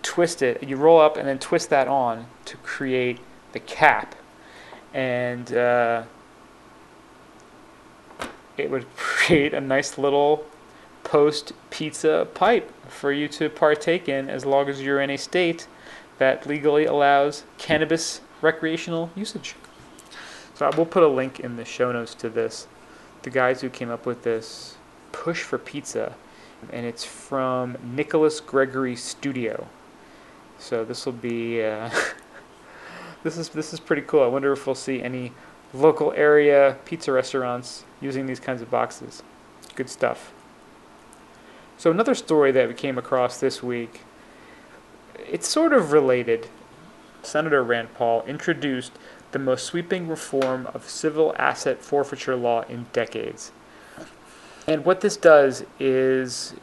twist 0.02 0.42
it 0.42 0.64
you 0.64 0.76
roll 0.76 1.00
up 1.00 1.18
and 1.18 1.28
then 1.28 1.38
twist 1.38 1.70
that 1.70 1.88
on 1.88 2.26
to 2.46 2.56
create 2.58 3.20
the 3.52 3.60
cap 3.60 4.16
and 4.94 5.54
uh, 5.54 6.04
it 8.58 8.70
would 8.72 8.86
create 8.96 9.54
a 9.54 9.62
nice 9.62 9.98
little 9.98 10.46
post 11.04 11.54
pizza 11.70 12.28
pipe 12.34 12.72
for 12.90 13.12
you 13.12 13.28
to 13.28 13.50
partake 13.50 14.10
in 14.10 14.30
as 14.30 14.46
long 14.46 14.68
as 14.68 14.82
you're 14.82 15.02
in 15.02 15.10
a 15.10 15.18
state 15.18 15.68
that 16.18 16.46
legally 16.46 16.86
allows 16.86 17.44
cannabis 17.58 18.22
recreational 18.42 19.10
usage. 19.16 19.56
So 20.58 20.68
we'll 20.76 20.88
put 20.88 21.04
a 21.04 21.08
link 21.08 21.40
in 21.40 21.56
the 21.56 21.66
show 21.66 21.92
notes 21.92 22.16
to 22.16 22.30
this. 22.32 22.66
The 23.22 23.30
guys 23.30 23.62
who 23.62 23.70
came 23.70 23.92
up 23.92 24.08
with 24.08 24.24
this 24.24 24.76
push 25.12 25.44
for 25.44 25.60
pizza, 25.60 26.16
and 26.72 26.84
it's 26.84 27.04
from 27.06 27.78
Nicholas 27.84 28.40
Gregory 28.40 28.96
Studio. 28.96 29.68
So 30.58 30.84
this 30.84 31.06
will 31.06 31.14
be 31.14 31.62
uh, 31.64 31.92
this 33.24 33.38
is 33.38 33.50
this 33.50 33.72
is 33.72 33.80
pretty 33.80 34.02
cool. 34.02 34.24
I 34.24 34.28
wonder 34.28 34.52
if 34.52 34.66
we'll 34.66 34.74
see 34.74 35.00
any 35.00 35.32
local 35.76 36.12
area 36.14 36.78
pizza 36.86 37.12
restaurants 37.12 37.84
using 38.02 38.26
these 38.26 38.40
kinds 38.40 38.64
of 38.64 38.72
boxes. 38.72 39.22
Good 39.76 39.92
stuff. 39.92 40.34
So 41.78 41.92
another 41.92 42.16
story 42.16 42.52
that 42.54 42.68
we 42.68 42.74
came 42.74 42.98
across 42.98 43.40
this 43.40 43.62
week, 43.62 44.02
it's 45.30 45.48
sort 45.48 45.72
of 45.72 45.92
related. 45.92 46.48
Senator 47.22 47.64
Rand 47.64 47.94
Paul 47.94 48.24
introduced 48.26 48.94
the 49.38 49.44
most 49.44 49.66
sweeping 49.66 50.08
reform 50.08 50.68
of 50.74 50.90
civil 50.90 51.36
asset 51.38 51.84
forfeiture 51.84 52.36
law 52.36 52.64
in 52.64 52.88
decades. 52.92 53.52
And 54.66 54.84
what 54.84 55.02
this 55.02 55.16
does 55.16 55.64
is 55.80 56.56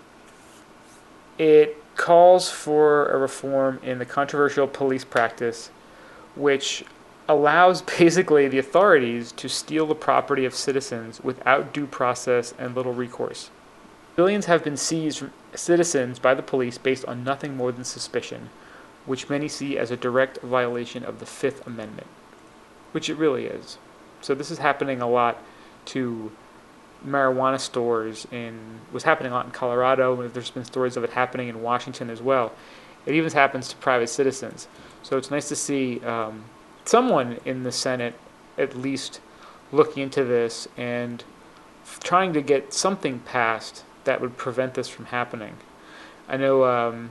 it 1.38 1.81
calls 1.95 2.50
for 2.50 3.07
a 3.11 3.16
reform 3.16 3.78
in 3.85 4.00
the 4.00 4.04
controversial 4.04 4.66
police 4.66 5.04
practice, 5.04 5.71
which 6.35 6.85
allows 7.28 7.81
basically 7.99 8.49
the 8.49 8.59
authorities 8.59 9.31
to 9.33 9.49
steal 9.49 9.87
the 9.87 9.95
property 9.95 10.45
of 10.45 10.52
citizens 10.52 11.23
without 11.23 11.73
due 11.73 11.87
process 11.87 12.54
and 12.59 12.75
little 12.75 12.93
recourse. 12.93 13.50
Billions 14.16 14.47
have 14.47 14.64
been 14.64 14.76
seized 14.76 15.19
from 15.19 15.33
citizens 15.54 16.19
by 16.19 16.35
the 16.35 16.43
police 16.43 16.76
based 16.76 17.04
on 17.04 17.23
nothing 17.23 17.57
more 17.57 17.71
than 17.71 17.85
suspicion, 17.85 18.50
which 19.07 19.31
many 19.31 19.47
see 19.47 19.78
as 19.78 19.93
a 19.93 19.97
direct 19.97 20.38
violation 20.43 21.04
of 21.04 21.21
the 21.21 21.26
Fifth 21.26 21.64
Amendment, 21.66 22.09
which 22.95 23.11
it 23.11 23.17
really 23.17 23.47
is. 23.47 23.77
So 24.21 24.37
this 24.37 24.53
is 24.53 24.59
happening 24.59 25.01
a 25.01 25.09
lot 25.09 25.37
to 25.87 26.31
marijuana 27.05 27.59
stores 27.59 28.25
in 28.31 28.79
was 28.93 29.03
happening 29.03 29.33
a 29.33 29.35
lot 29.35 29.47
in 29.47 29.51
Colorado. 29.51 30.29
There's 30.29 30.51
been 30.51 30.65
stories 30.65 30.97
of 30.97 31.03
it 31.03 31.11
happening 31.11 31.49
in 31.49 31.61
Washington 31.61 32.09
as 32.09 32.23
well. 32.23 32.53
It 33.05 33.15
even 33.17 33.33
happens 33.33 33.69
to 33.69 33.77
private 33.77 34.07
citizens. 34.07 34.69
So 35.03 35.19
it's 35.19 35.29
nice 35.29 35.49
to 35.49 35.57
see 35.57 36.01
um, 36.05 36.45
someone 36.85 37.41
in 37.45 37.65
the 37.65 37.73
Senate 37.73 38.15
at 38.57 38.77
least 38.77 39.21
looking 39.73 40.05
into 40.05 40.25
this 40.25 40.69
and 40.77 41.25
trying 42.01 42.33
to 42.33 42.41
get 42.41 42.73
something 42.73 43.19
passed 43.19 43.83
that 44.05 44.21
would 44.21 44.37
prevent 44.37 44.75
this 44.75 44.89
from 44.89 45.07
happening. 45.07 45.57
I 46.29 46.37
know 46.37 46.65
um, 46.65 47.11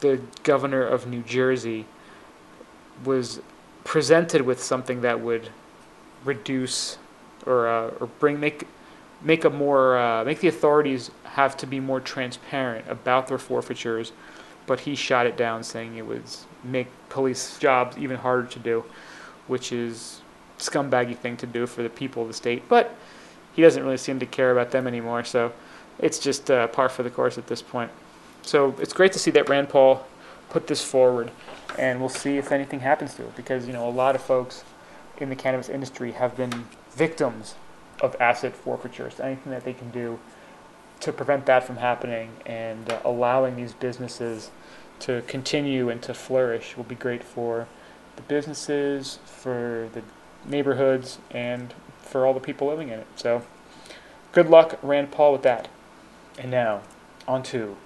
the 0.00 0.20
governor 0.44 0.86
of 0.86 1.08
New 1.08 1.22
Jersey 1.22 1.86
was 3.04 3.40
presented 3.94 4.42
with 4.42 4.60
something 4.60 5.02
that 5.02 5.20
would 5.20 5.48
reduce 6.24 6.98
or 7.46 7.68
uh, 7.68 7.90
or 8.00 8.08
bring 8.18 8.40
make 8.40 8.66
make 9.22 9.44
a 9.44 9.50
more 9.50 9.96
uh, 9.96 10.24
make 10.24 10.40
the 10.40 10.48
authorities 10.48 11.12
have 11.22 11.56
to 11.56 11.64
be 11.64 11.78
more 11.78 12.00
transparent 12.00 12.84
about 12.88 13.28
their 13.28 13.38
forfeitures, 13.38 14.10
but 14.66 14.80
he 14.80 14.96
shot 14.96 15.26
it 15.26 15.36
down, 15.36 15.62
saying 15.62 15.96
it 15.96 16.04
would 16.04 16.24
make 16.64 16.88
police 17.08 17.56
jobs 17.58 17.96
even 17.96 18.16
harder 18.16 18.48
to 18.48 18.58
do, 18.58 18.84
which 19.46 19.70
is 19.70 20.22
scumbaggy 20.58 21.16
thing 21.16 21.36
to 21.36 21.46
do 21.46 21.64
for 21.64 21.84
the 21.84 21.88
people 21.88 22.22
of 22.22 22.26
the 22.26 22.34
state. 22.34 22.68
But 22.68 22.96
he 23.54 23.62
doesn't 23.62 23.84
really 23.84 23.96
seem 23.96 24.18
to 24.18 24.26
care 24.26 24.50
about 24.50 24.72
them 24.72 24.88
anymore, 24.88 25.22
so 25.22 25.52
it's 26.00 26.18
just 26.18 26.50
uh, 26.50 26.66
par 26.66 26.88
for 26.88 27.04
the 27.04 27.10
course 27.10 27.38
at 27.38 27.46
this 27.46 27.62
point. 27.62 27.92
So 28.42 28.74
it's 28.80 28.92
great 28.92 29.12
to 29.12 29.20
see 29.20 29.30
that 29.30 29.48
Rand 29.48 29.68
Paul 29.68 30.04
put 30.54 30.68
this 30.68 30.84
forward, 30.84 31.32
and 31.80 31.98
we'll 31.98 32.08
see 32.08 32.38
if 32.38 32.52
anything 32.52 32.78
happens 32.78 33.12
to 33.14 33.24
it 33.24 33.34
because 33.34 33.66
you 33.66 33.72
know 33.72 33.88
a 33.88 33.90
lot 33.90 34.14
of 34.14 34.22
folks 34.22 34.62
in 35.18 35.28
the 35.28 35.34
cannabis 35.34 35.68
industry 35.68 36.12
have 36.12 36.36
been 36.36 36.66
victims 36.92 37.56
of 38.00 38.14
asset 38.20 38.54
forfeitures. 38.54 39.18
Anything 39.18 39.50
that 39.50 39.64
they 39.64 39.72
can 39.72 39.90
do 39.90 40.20
to 41.00 41.12
prevent 41.12 41.46
that 41.46 41.64
from 41.64 41.78
happening 41.78 42.30
and 42.46 42.92
uh, 42.92 43.00
allowing 43.04 43.56
these 43.56 43.72
businesses 43.72 44.52
to 45.00 45.22
continue 45.22 45.90
and 45.90 46.00
to 46.02 46.14
flourish 46.14 46.76
will 46.76 46.84
be 46.84 46.94
great 46.94 47.24
for 47.24 47.66
the 48.14 48.22
businesses, 48.22 49.18
for 49.24 49.88
the 49.92 50.02
neighborhoods, 50.48 51.18
and 51.32 51.74
for 52.00 52.24
all 52.24 52.32
the 52.32 52.38
people 52.38 52.68
living 52.68 52.90
in 52.90 53.00
it. 53.00 53.08
So, 53.16 53.42
good 54.30 54.48
luck, 54.48 54.78
Rand 54.82 55.10
Paul, 55.10 55.32
with 55.32 55.42
that. 55.42 55.66
And 56.38 56.52
now, 56.52 56.82
on 57.26 57.42
to 57.44 57.76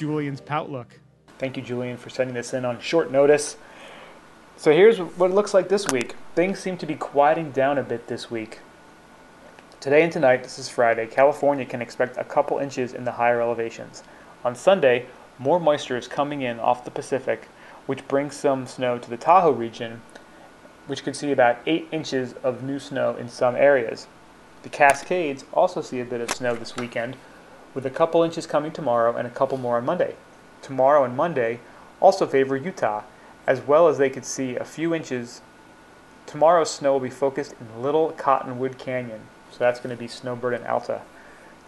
Julian's 0.00 0.40
Poutlook. 0.40 0.86
Thank 1.38 1.58
you, 1.58 1.62
Julian, 1.62 1.98
for 1.98 2.08
sending 2.08 2.32
this 2.32 2.54
in 2.54 2.64
on 2.64 2.80
short 2.80 3.12
notice. 3.12 3.58
So 4.56 4.72
here's 4.72 4.96
what 4.96 5.30
it 5.30 5.34
looks 5.34 5.52
like 5.52 5.68
this 5.68 5.88
week. 5.88 6.14
Things 6.34 6.58
seem 6.58 6.78
to 6.78 6.86
be 6.86 6.94
quieting 6.94 7.50
down 7.50 7.76
a 7.76 7.82
bit 7.82 8.06
this 8.06 8.30
week. 8.30 8.60
Today 9.78 10.02
and 10.02 10.10
tonight, 10.10 10.42
this 10.42 10.58
is 10.58 10.70
Friday, 10.70 11.06
California 11.06 11.66
can 11.66 11.82
expect 11.82 12.16
a 12.16 12.24
couple 12.24 12.56
inches 12.56 12.94
in 12.94 13.04
the 13.04 13.12
higher 13.12 13.42
elevations. 13.42 14.02
On 14.42 14.54
Sunday, 14.54 15.04
more 15.38 15.60
moisture 15.60 15.98
is 15.98 16.08
coming 16.08 16.40
in 16.40 16.58
off 16.58 16.86
the 16.86 16.90
Pacific, 16.90 17.48
which 17.84 18.08
brings 18.08 18.34
some 18.34 18.66
snow 18.66 18.96
to 18.96 19.10
the 19.10 19.18
Tahoe 19.18 19.52
region, 19.52 20.00
which 20.86 21.04
could 21.04 21.14
see 21.14 21.30
about 21.30 21.58
8 21.66 21.88
inches 21.92 22.32
of 22.42 22.62
new 22.62 22.78
snow 22.78 23.16
in 23.16 23.28
some 23.28 23.54
areas. 23.54 24.06
The 24.62 24.70
Cascades 24.70 25.44
also 25.52 25.82
see 25.82 26.00
a 26.00 26.06
bit 26.06 26.22
of 26.22 26.30
snow 26.30 26.54
this 26.54 26.74
weekend, 26.76 27.18
with 27.74 27.86
a 27.86 27.90
couple 27.90 28.22
inches 28.22 28.46
coming 28.46 28.72
tomorrow 28.72 29.16
and 29.16 29.26
a 29.26 29.30
couple 29.30 29.58
more 29.58 29.76
on 29.76 29.84
Monday. 29.84 30.14
Tomorrow 30.62 31.04
and 31.04 31.16
Monday 31.16 31.60
also 32.00 32.26
favor 32.26 32.56
Utah, 32.56 33.02
as 33.46 33.60
well 33.60 33.88
as 33.88 33.98
they 33.98 34.10
could 34.10 34.24
see 34.24 34.56
a 34.56 34.64
few 34.64 34.94
inches. 34.94 35.40
Tomorrow's 36.26 36.70
snow 36.70 36.92
will 36.92 37.00
be 37.00 37.10
focused 37.10 37.54
in 37.60 37.82
Little 37.82 38.12
Cottonwood 38.12 38.78
Canyon, 38.78 39.22
so 39.50 39.58
that's 39.58 39.80
going 39.80 39.94
to 39.94 40.00
be 40.00 40.08
Snowbird 40.08 40.54
and 40.54 40.66
Alta. 40.66 41.02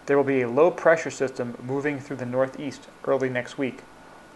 There 0.05 0.17
will 0.17 0.23
be 0.23 0.41
a 0.41 0.49
low 0.49 0.71
pressure 0.71 1.11
system 1.11 1.57
moving 1.63 1.99
through 1.99 2.17
the 2.17 2.25
northeast 2.25 2.87
early 3.05 3.29
next 3.29 3.57
week. 3.57 3.81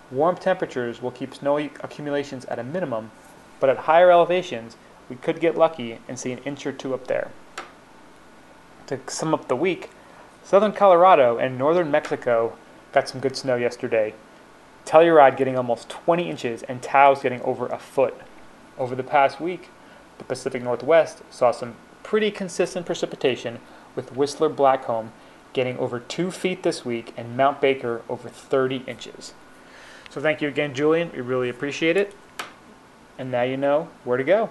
Warm 0.10 0.38
temperatures 0.38 1.02
will 1.02 1.12
keep 1.12 1.36
snow 1.36 1.58
accumulations 1.58 2.46
at 2.46 2.60
a 2.60 2.64
minimum, 2.64 3.12
but 3.60 3.70
at 3.70 3.80
higher 3.80 4.10
elevations, 4.10 4.78
we 5.10 5.18
could 5.18 5.40
get 5.40 5.58
lucky 5.58 6.00
and 6.08 6.18
see 6.18 6.32
an 6.32 6.40
inch 6.40 6.66
or 6.66 6.72
two 6.72 6.94
up 6.94 7.08
there. 7.08 7.32
To 8.88 9.00
sum 9.08 9.34
up 9.34 9.50
the 9.50 9.56
week, 9.56 9.90
southern 10.48 10.72
Colorado 10.72 11.38
and 11.38 11.58
northern 11.58 11.92
Mexico 11.92 12.56
got 12.94 13.10
some 13.10 13.20
good 13.20 13.36
snow 13.36 13.58
yesterday. 13.58 14.14
Telluride 14.86 15.36
getting 15.36 15.58
almost 15.58 15.90
20 15.90 16.30
inches 16.30 16.64
and 16.64 16.82
Taos 16.82 17.22
getting 17.22 17.42
over 17.42 17.68
a 17.68 17.78
foot. 17.78 18.16
Over 18.78 18.96
the 18.96 19.04
past 19.04 19.42
week, 19.42 19.68
the 20.20 20.24
Pacific 20.24 20.64
Northwest 20.64 21.22
saw 21.30 21.52
some 21.52 21.76
pretty 22.02 22.32
consistent 22.32 22.86
precipitation 22.86 23.60
with 23.94 24.16
Whistler 24.16 24.50
Blackcomb 24.50 25.10
getting 25.52 25.78
over 25.80 26.00
2 26.00 26.32
feet 26.32 26.64
this 26.64 26.86
week 26.86 27.14
and 27.18 27.36
Mount 27.36 27.60
Baker 27.60 28.02
over 28.08 28.30
30 28.30 28.86
inches. 28.88 29.34
So 30.10 30.22
thank 30.22 30.42
you 30.42 30.48
again, 30.48 30.74
Julian. 30.74 31.12
We 31.14 31.20
really 31.20 31.50
appreciate 31.50 31.98
it. 31.98 32.16
And 33.18 33.30
now 33.30 33.42
you 33.42 33.58
know 33.58 33.90
where 34.06 34.18
to 34.18 34.24
go. 34.24 34.50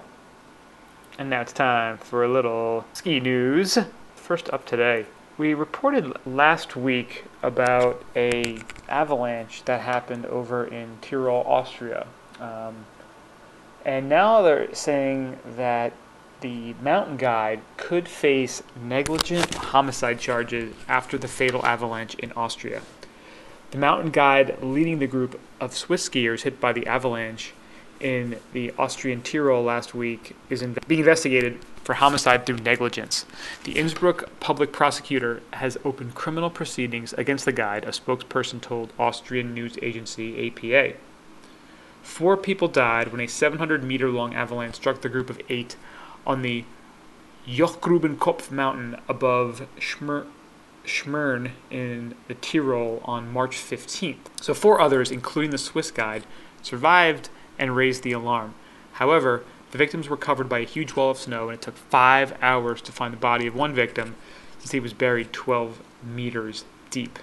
And 1.17 1.27
now 1.31 1.41
it's 1.41 1.53
time 1.53 1.97
for 1.97 2.23
a 2.23 2.27
little 2.27 2.85
ski 2.93 3.19
news. 3.19 3.79
First 4.13 4.51
up 4.51 4.63
today, 4.63 5.07
we 5.37 5.53
reported 5.53 6.13
last 6.25 6.75
week 6.75 7.25
about 7.43 8.03
a 8.15 8.59
avalanche 8.89 9.63
that 9.65 9.81
happened 9.81 10.25
over 10.25 10.65
in 10.65 10.97
Tyrol, 11.01 11.43
Austria, 11.45 12.07
um, 12.39 12.85
and 13.85 14.09
now 14.09 14.41
they're 14.41 14.73
saying 14.73 15.37
that 15.55 15.93
the 16.41 16.73
mountain 16.81 17.17
guide 17.17 17.61
could 17.77 18.07
face 18.07 18.61
negligent 18.81 19.53
homicide 19.55 20.19
charges 20.19 20.73
after 20.87 21.17
the 21.17 21.27
fatal 21.27 21.65
avalanche 21.65 22.15
in 22.15 22.31
Austria. 22.33 22.81
The 23.71 23.77
mountain 23.77 24.11
guide 24.11 24.61
leading 24.61 24.99
the 24.99 25.07
group 25.07 25.39
of 25.59 25.75
Swiss 25.75 26.07
skiers 26.07 26.41
hit 26.41 26.59
by 26.59 26.73
the 26.73 26.85
avalanche 26.87 27.53
in 27.99 28.39
the 28.53 28.73
Austrian 28.77 29.21
Tyrol 29.21 29.63
last 29.63 29.93
week 29.93 30.35
is 30.49 30.61
in- 30.61 30.77
being 30.87 30.99
investigated 30.99 31.59
for 31.83 31.95
homicide 31.95 32.45
through 32.45 32.57
negligence. 32.57 33.25
The 33.63 33.77
Innsbruck 33.77 34.39
public 34.39 34.71
prosecutor 34.71 35.41
has 35.53 35.77
opened 35.85 36.15
criminal 36.15 36.49
proceedings 36.49 37.13
against 37.13 37.45
the 37.45 37.51
guide, 37.51 37.85
a 37.85 37.89
spokesperson 37.89 38.61
told 38.61 38.91
Austrian 38.99 39.53
news 39.53 39.77
agency 39.81 40.47
APA. 40.47 40.97
Four 42.03 42.37
people 42.37 42.67
died 42.67 43.11
when 43.11 43.21
a 43.21 43.27
700 43.27 43.83
meter 43.83 44.09
long 44.09 44.33
avalanche 44.33 44.75
struck 44.75 45.01
the 45.01 45.09
group 45.09 45.29
of 45.29 45.41
eight 45.49 45.75
on 46.25 46.41
the 46.41 46.65
Jochgrubenkopf 47.47 48.51
mountain 48.51 48.97
above 49.07 49.67
Schmer- 49.79 50.27
Schmern 50.85 51.51
in 51.69 52.15
the 52.27 52.33
Tyrol 52.33 53.01
on 53.05 53.31
March 53.31 53.55
15th. 53.55 54.29
So, 54.41 54.53
four 54.53 54.81
others, 54.81 55.11
including 55.11 55.51
the 55.51 55.57
Swiss 55.57 55.91
guide, 55.91 56.25
survived 56.61 57.29
and 57.59 57.75
raised 57.75 58.03
the 58.03 58.11
alarm. 58.11 58.53
However, 58.93 59.43
the 59.71 59.77
victims 59.77 60.07
were 60.07 60.17
covered 60.17 60.49
by 60.49 60.59
a 60.59 60.65
huge 60.65 60.95
wall 60.95 61.11
of 61.11 61.17
snow, 61.17 61.49
and 61.49 61.57
it 61.57 61.61
took 61.61 61.77
five 61.77 62.37
hours 62.41 62.81
to 62.81 62.91
find 62.91 63.13
the 63.13 63.17
body 63.17 63.47
of 63.47 63.55
one 63.55 63.73
victim 63.73 64.15
since 64.59 64.71
he 64.71 64.79
was 64.79 64.93
buried 64.93 65.33
12 65.33 65.81
meters 66.03 66.65
deep. 66.89 67.19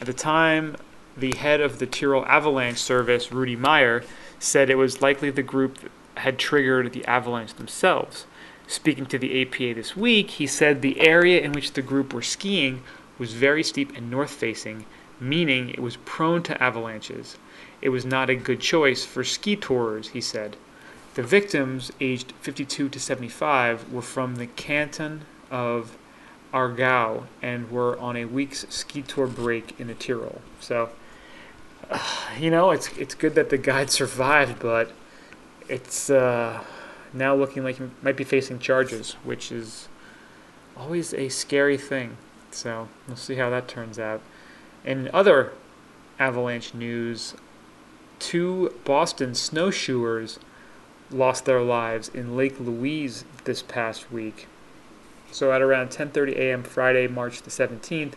At 0.00 0.06
the 0.06 0.12
time, 0.12 0.76
the 1.16 1.34
head 1.36 1.60
of 1.60 1.78
the 1.78 1.86
Tyrol 1.86 2.24
Avalanche 2.26 2.78
Service, 2.78 3.32
Rudi 3.32 3.56
Mair, 3.56 4.04
said 4.38 4.70
it 4.70 4.76
was 4.76 5.02
likely 5.02 5.30
the 5.30 5.42
group 5.42 5.90
had 6.16 6.38
triggered 6.38 6.92
the 6.92 7.04
avalanche 7.06 7.54
themselves. 7.54 8.26
Speaking 8.66 9.06
to 9.06 9.18
the 9.18 9.42
APA 9.42 9.74
this 9.74 9.96
week, 9.96 10.30
he 10.30 10.46
said 10.46 10.82
the 10.82 11.00
area 11.00 11.40
in 11.40 11.52
which 11.52 11.72
the 11.72 11.82
group 11.82 12.12
were 12.12 12.22
skiing 12.22 12.82
was 13.18 13.32
very 13.32 13.62
steep 13.62 13.96
and 13.96 14.10
north 14.10 14.30
facing, 14.30 14.84
meaning 15.20 15.70
it 15.70 15.80
was 15.80 15.96
prone 15.96 16.42
to 16.44 16.62
avalanches. 16.62 17.36
It 17.80 17.90
was 17.90 18.04
not 18.04 18.30
a 18.30 18.34
good 18.34 18.60
choice 18.60 19.04
for 19.04 19.22
ski 19.24 19.56
tourers, 19.56 20.08
he 20.08 20.20
said. 20.20 20.56
The 21.14 21.22
victims, 21.22 21.92
aged 22.00 22.32
52 22.40 22.88
to 22.88 23.00
75, 23.00 23.92
were 23.92 24.02
from 24.02 24.36
the 24.36 24.46
canton 24.46 25.22
of 25.50 25.96
Aargau 26.52 27.24
and 27.42 27.70
were 27.70 27.98
on 27.98 28.16
a 28.16 28.24
week's 28.24 28.66
ski 28.68 29.02
tour 29.02 29.26
break 29.26 29.78
in 29.80 29.88
the 29.88 29.94
Tyrol. 29.94 30.40
So, 30.60 30.90
uh, 31.90 32.00
you 32.38 32.50
know, 32.50 32.70
it's 32.70 32.88
it's 32.96 33.14
good 33.14 33.34
that 33.34 33.50
the 33.50 33.58
guide 33.58 33.90
survived, 34.00 34.60
but 34.60 34.92
it's 35.68 36.10
uh, 36.10 36.62
now 37.12 37.34
looking 37.34 37.64
like 37.64 37.78
he 37.78 37.84
might 38.02 38.16
be 38.16 38.24
facing 38.24 38.58
charges, 38.58 39.12
which 39.24 39.52
is 39.52 39.88
always 40.76 41.12
a 41.14 41.28
scary 41.28 41.76
thing. 41.76 42.16
So 42.50 42.88
we'll 43.06 43.16
see 43.16 43.34
how 43.34 43.50
that 43.50 43.68
turns 43.68 43.98
out. 43.98 44.20
In 44.84 45.10
other 45.12 45.52
avalanche 46.18 46.74
news, 46.74 47.34
two 48.18 48.74
Boston 48.84 49.34
snowshoers 49.34 50.38
lost 51.10 51.44
their 51.44 51.62
lives 51.62 52.08
in 52.08 52.36
Lake 52.36 52.60
Louise 52.60 53.24
this 53.44 53.62
past 53.62 54.12
week. 54.12 54.46
So 55.30 55.52
at 55.52 55.62
around 55.62 55.90
10:30 55.90 56.36
a.m. 56.36 56.62
Friday, 56.62 57.06
March 57.06 57.42
the 57.42 57.50
17th, 57.50 58.14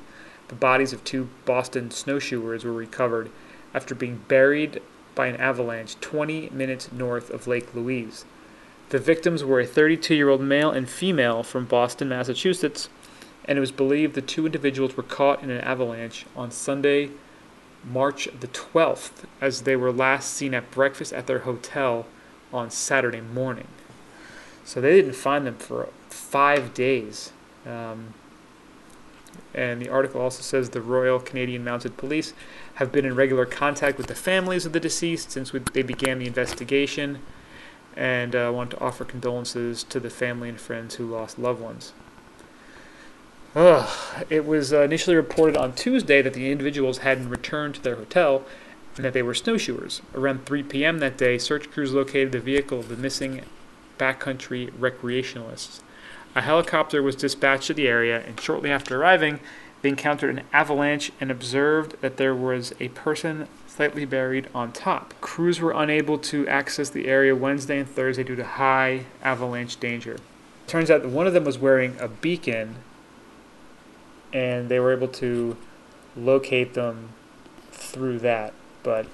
the 0.48 0.56
bodies 0.56 0.94
of 0.94 1.04
two 1.04 1.30
Boston 1.46 1.92
snowshoers 1.92 2.64
were 2.64 2.74
recovered 2.74 3.30
after 3.74 3.96
being 3.96 4.22
buried 4.28 4.82
by 5.16 5.28
an 5.28 5.36
avalanche 5.38 6.00
20 6.00 6.50
minutes 6.50 6.92
north 6.92 7.30
of 7.30 7.48
Lake 7.48 7.74
Louise. 7.74 8.26
The 8.90 9.00
victims 9.00 9.44
were 9.44 9.62
a 9.62 9.68
32-year-old 9.68 10.42
male 10.42 10.72
and 10.72 10.90
female 10.90 11.44
from 11.44 11.66
Boston, 11.66 12.10
Massachusetts, 12.10 12.90
and 13.46 13.58
it 13.58 13.62
was 13.62 13.72
believed 13.72 14.16
the 14.16 14.22
two 14.22 14.46
individuals 14.46 14.98
were 14.98 15.04
caught 15.04 15.42
in 15.42 15.50
an 15.50 15.62
avalanche 15.62 16.26
on 16.36 16.52
Sunday, 16.52 17.10
March 17.84 18.28
the 18.40 18.48
12th, 18.48 19.26
as 19.40 19.62
they 19.62 19.76
were 19.76 19.92
last 19.92 20.34
seen 20.34 20.54
at 20.54 20.70
breakfast 20.72 21.14
at 21.14 21.28
their 21.28 21.40
hotel 21.40 22.06
on 22.54 22.70
Saturday 22.70 23.22
morning. 23.22 23.68
So 24.64 24.80
they 24.80 24.96
didn't 24.96 25.16
find 25.16 25.46
them 25.48 25.56
for 25.56 25.90
five 26.10 26.74
days. 26.74 27.32
Um, 27.66 28.14
and 29.54 29.82
the 29.82 29.90
article 29.90 30.22
also 30.22 30.42
says 30.42 30.70
the 30.70 30.82
Royal 30.82 31.20
Canadian 31.20 31.64
Mounted 31.64 31.98
Police 31.98 32.34
have 32.76 32.92
been 32.92 33.06
in 33.06 33.16
regular 33.16 33.46
contact 33.46 33.98
with 33.98 34.08
the 34.08 34.16
families 34.16 34.66
of 34.66 34.74
the 34.74 34.80
deceased 34.80 35.32
since 35.32 35.52
we, 35.52 35.60
they 35.60 35.82
began 35.82 36.20
the 36.20 36.28
investigation 36.28 37.20
and 37.96 38.36
uh, 38.36 38.52
want 38.54 38.72
to 38.72 38.80
offer 38.80 39.04
condolences 39.04 39.84
to 39.84 40.00
the 40.00 40.10
family 40.10 40.48
and 40.48 40.60
friends 40.60 40.96
who 40.96 41.06
lost 41.06 41.38
loved 41.38 41.62
ones. 41.62 41.94
Ugh. 43.54 44.26
It 44.30 44.46
was 44.46 44.72
uh, 44.72 44.82
initially 44.82 45.16
reported 45.16 45.58
on 45.58 45.74
Tuesday 45.74 46.22
that 46.22 46.34
the 46.34 46.52
individuals 46.52 47.00
hadn't 47.00 47.30
returned 47.30 47.76
to 47.76 47.82
their 47.82 47.98
hotel 47.98 48.44
and 48.96 49.04
that 49.04 49.14
they 49.14 49.22
were 49.22 49.34
snowshoers. 49.34 50.02
Around 50.16 50.46
3 50.46 50.64
p.m. 50.64 51.00
that 51.00 51.18
day, 51.18 51.38
search 51.38 51.70
crews 51.70 51.94
located 51.94 52.32
the 52.32 52.40
vehicle 52.40 52.80
of 52.80 52.88
the 52.88 52.96
missing 52.96 53.42
backcountry 53.98 54.72
recreationalists. 54.72 55.82
A 56.34 56.42
helicopter 56.42 57.04
was 57.04 57.16
dispatched 57.16 57.68
to 57.68 57.74
the 57.74 57.90
area, 57.90 58.24
and 58.26 58.40
shortly 58.40 58.72
after 58.72 59.02
arriving, 59.02 59.42
they 59.82 59.90
encountered 59.90 60.38
an 60.38 60.46
avalanche 60.54 61.12
and 61.20 61.30
observed 61.30 62.00
that 62.02 62.16
there 62.16 62.36
was 62.36 62.74
a 62.80 62.88
person 62.90 63.48
slightly 63.68 64.06
buried 64.06 64.48
on 64.56 64.72
top. 64.72 65.14
Crews 65.20 65.60
were 65.60 65.72
unable 65.72 66.18
to 66.20 66.48
access 66.48 66.90
the 66.90 67.08
area 67.08 67.36
Wednesday 67.36 67.80
and 67.80 67.90
Thursday 67.90 68.24
due 68.24 68.36
to 68.36 68.46
high 68.46 69.06
avalanche 69.22 69.78
danger. 69.78 70.18
Turns 70.68 70.90
out 70.90 71.02
that 71.02 71.10
one 71.10 71.28
of 71.28 71.34
them 71.34 71.44
was 71.44 71.58
wearing 71.58 71.98
a 72.00 72.08
beacon, 72.08 72.76
and 74.34 74.70
they 74.70 74.80
were 74.80 74.94
able 74.94 75.08
to 75.08 75.58
locate 76.16 76.74
them 76.74 77.10
through 77.72 78.20
that. 78.20 78.54
But 78.84 79.08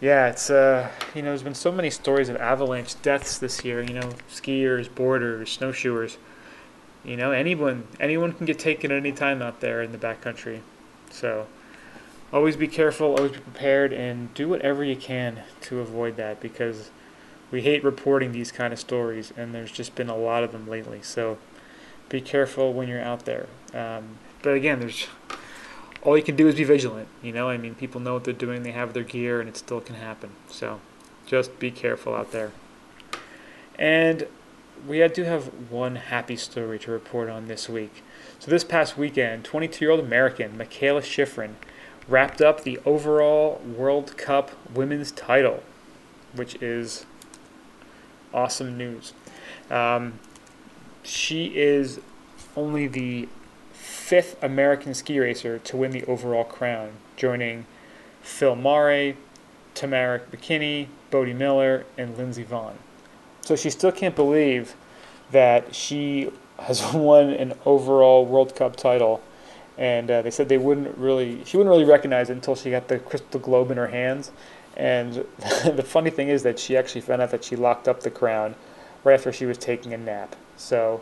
yeah, 0.00 0.28
it's 0.28 0.50
uh, 0.50 0.90
you 1.14 1.22
know, 1.22 1.28
there's 1.28 1.42
been 1.42 1.54
so 1.54 1.72
many 1.72 1.90
stories 1.90 2.28
of 2.28 2.36
avalanche 2.36 3.00
deaths 3.02 3.38
this 3.38 3.64
year. 3.64 3.82
You 3.82 3.94
know, 3.94 4.12
skiers, 4.30 4.92
boarders, 4.92 5.50
snowshoers. 5.50 6.18
You 7.04 7.16
know, 7.16 7.32
anyone 7.32 7.86
anyone 7.98 8.32
can 8.32 8.46
get 8.46 8.58
taken 8.58 8.90
at 8.90 8.98
any 8.98 9.12
time 9.12 9.42
out 9.42 9.60
there 9.60 9.82
in 9.82 9.92
the 9.92 9.98
backcountry. 9.98 10.60
So 11.10 11.46
always 12.32 12.56
be 12.56 12.68
careful, 12.68 13.16
always 13.16 13.32
be 13.32 13.38
prepared, 13.38 13.92
and 13.92 14.32
do 14.34 14.48
whatever 14.48 14.84
you 14.84 14.96
can 14.96 15.42
to 15.62 15.80
avoid 15.80 16.16
that 16.16 16.40
because 16.40 16.90
we 17.50 17.62
hate 17.62 17.82
reporting 17.82 18.32
these 18.32 18.52
kind 18.52 18.72
of 18.72 18.78
stories, 18.78 19.32
and 19.36 19.54
there's 19.54 19.72
just 19.72 19.94
been 19.94 20.10
a 20.10 20.16
lot 20.16 20.44
of 20.44 20.52
them 20.52 20.68
lately. 20.68 21.00
So 21.02 21.38
be 22.08 22.20
careful 22.20 22.72
when 22.72 22.88
you're 22.88 23.02
out 23.02 23.24
there. 23.24 23.46
Um, 23.72 24.18
but 24.42 24.54
again, 24.54 24.80
there's 24.80 25.06
all 26.02 26.16
you 26.16 26.22
can 26.22 26.36
do 26.36 26.48
is 26.48 26.54
be 26.54 26.64
vigilant. 26.64 27.08
You 27.22 27.32
know, 27.32 27.48
I 27.48 27.56
mean, 27.56 27.74
people 27.74 28.00
know 28.00 28.14
what 28.14 28.24
they're 28.24 28.34
doing, 28.34 28.62
they 28.62 28.72
have 28.72 28.92
their 28.92 29.02
gear, 29.02 29.40
and 29.40 29.48
it 29.48 29.56
still 29.56 29.80
can 29.80 29.96
happen. 29.96 30.30
So 30.48 30.80
just 31.26 31.58
be 31.58 31.70
careful 31.70 32.14
out 32.14 32.32
there. 32.32 32.52
And 33.78 34.26
we 34.86 35.06
do 35.08 35.24
have 35.24 35.46
one 35.70 35.96
happy 35.96 36.36
story 36.36 36.78
to 36.80 36.90
report 36.90 37.28
on 37.28 37.48
this 37.48 37.68
week. 37.68 38.02
So 38.38 38.50
this 38.50 38.64
past 38.64 38.96
weekend, 38.96 39.44
22-year-old 39.44 40.00
American 40.00 40.56
Mikaela 40.56 41.02
Shiffrin 41.02 41.54
wrapped 42.08 42.40
up 42.40 42.62
the 42.62 42.78
overall 42.84 43.60
World 43.64 44.16
Cup 44.16 44.52
women's 44.72 45.12
title, 45.12 45.62
which 46.34 46.54
is 46.62 47.06
awesome 48.32 48.78
news. 48.78 49.12
Um, 49.70 50.20
she 51.02 51.56
is 51.56 52.00
only 52.56 52.86
the 52.86 53.28
fifth 53.88 54.42
American 54.42 54.92
ski 54.92 55.18
racer 55.18 55.58
to 55.58 55.76
win 55.76 55.90
the 55.90 56.04
overall 56.04 56.44
crown, 56.44 56.92
joining 57.16 57.64
Phil 58.20 58.54
Mahre, 58.54 59.16
Tamara 59.74 60.20
McKinney, 60.30 60.88
Bode 61.10 61.34
Miller, 61.34 61.86
and 61.96 62.16
Lindsey 62.18 62.44
Vonn. 62.44 62.74
So 63.40 63.56
she 63.56 63.70
still 63.70 63.90
can't 63.90 64.14
believe 64.14 64.74
that 65.30 65.74
she 65.74 66.30
has 66.58 66.82
won 66.94 67.30
an 67.30 67.54
overall 67.64 68.26
World 68.26 68.54
Cup 68.54 68.76
title. 68.76 69.22
And 69.78 70.10
uh, 70.10 70.22
they 70.22 70.30
said 70.30 70.48
they 70.48 70.58
wouldn't 70.58 70.98
really, 70.98 71.44
she 71.44 71.56
wouldn't 71.56 71.70
really 71.72 71.84
recognize 71.84 72.28
it 72.28 72.34
until 72.34 72.56
she 72.56 72.70
got 72.70 72.88
the 72.88 72.98
crystal 72.98 73.40
globe 73.40 73.70
in 73.70 73.78
her 73.78 73.88
hands. 73.88 74.32
And 74.76 75.24
the 75.64 75.84
funny 75.84 76.10
thing 76.10 76.28
is 76.28 76.42
that 76.42 76.58
she 76.58 76.76
actually 76.76 77.00
found 77.00 77.22
out 77.22 77.30
that 77.30 77.44
she 77.44 77.56
locked 77.56 77.88
up 77.88 78.02
the 78.02 78.10
crown 78.10 78.54
right 79.02 79.14
after 79.14 79.32
she 79.32 79.46
was 79.46 79.56
taking 79.56 79.94
a 79.94 79.98
nap. 79.98 80.36
So, 80.56 81.00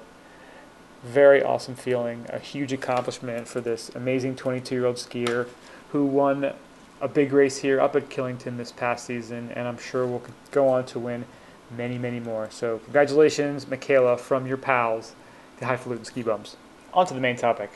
very 1.03 1.43
awesome 1.43 1.75
feeling, 1.75 2.27
a 2.31 2.39
huge 2.39 2.73
accomplishment 2.73 3.49
for 3.49 3.61
this 3.61 3.91
amazing 3.95 4.37
22 4.37 4.75
year 4.75 4.87
old 4.87 4.97
skier 4.97 5.49
who 5.93 6.05
won 6.05 6.53
a 7.01 7.09
big 7.09 7.33
race 7.33 7.59
here 7.59 7.81
up 7.81 7.95
at 7.95 8.09
Killington 8.09 8.57
this 8.57 8.73
past 8.73 9.07
season, 9.07 9.51
and 9.55 9.69
I'm 9.69 9.79
sure 9.79 10.07
will 10.07 10.23
go 10.51 10.69
on 10.69 10.87
to 10.87 10.99
win 10.99 11.25
many, 11.71 11.99
many 11.99 12.21
more. 12.21 12.49
So, 12.51 12.79
congratulations, 12.79 13.67
Mikaela, 13.67 14.19
from 14.19 14.47
your 14.47 14.57
pals, 14.57 15.15
the 15.59 15.67
Highfalutin 15.67 16.05
Ski 16.05 16.23
Bums. 16.23 16.57
On 16.95 17.07
to 17.07 17.15
the 17.15 17.21
main 17.21 17.37
topic. 17.37 17.71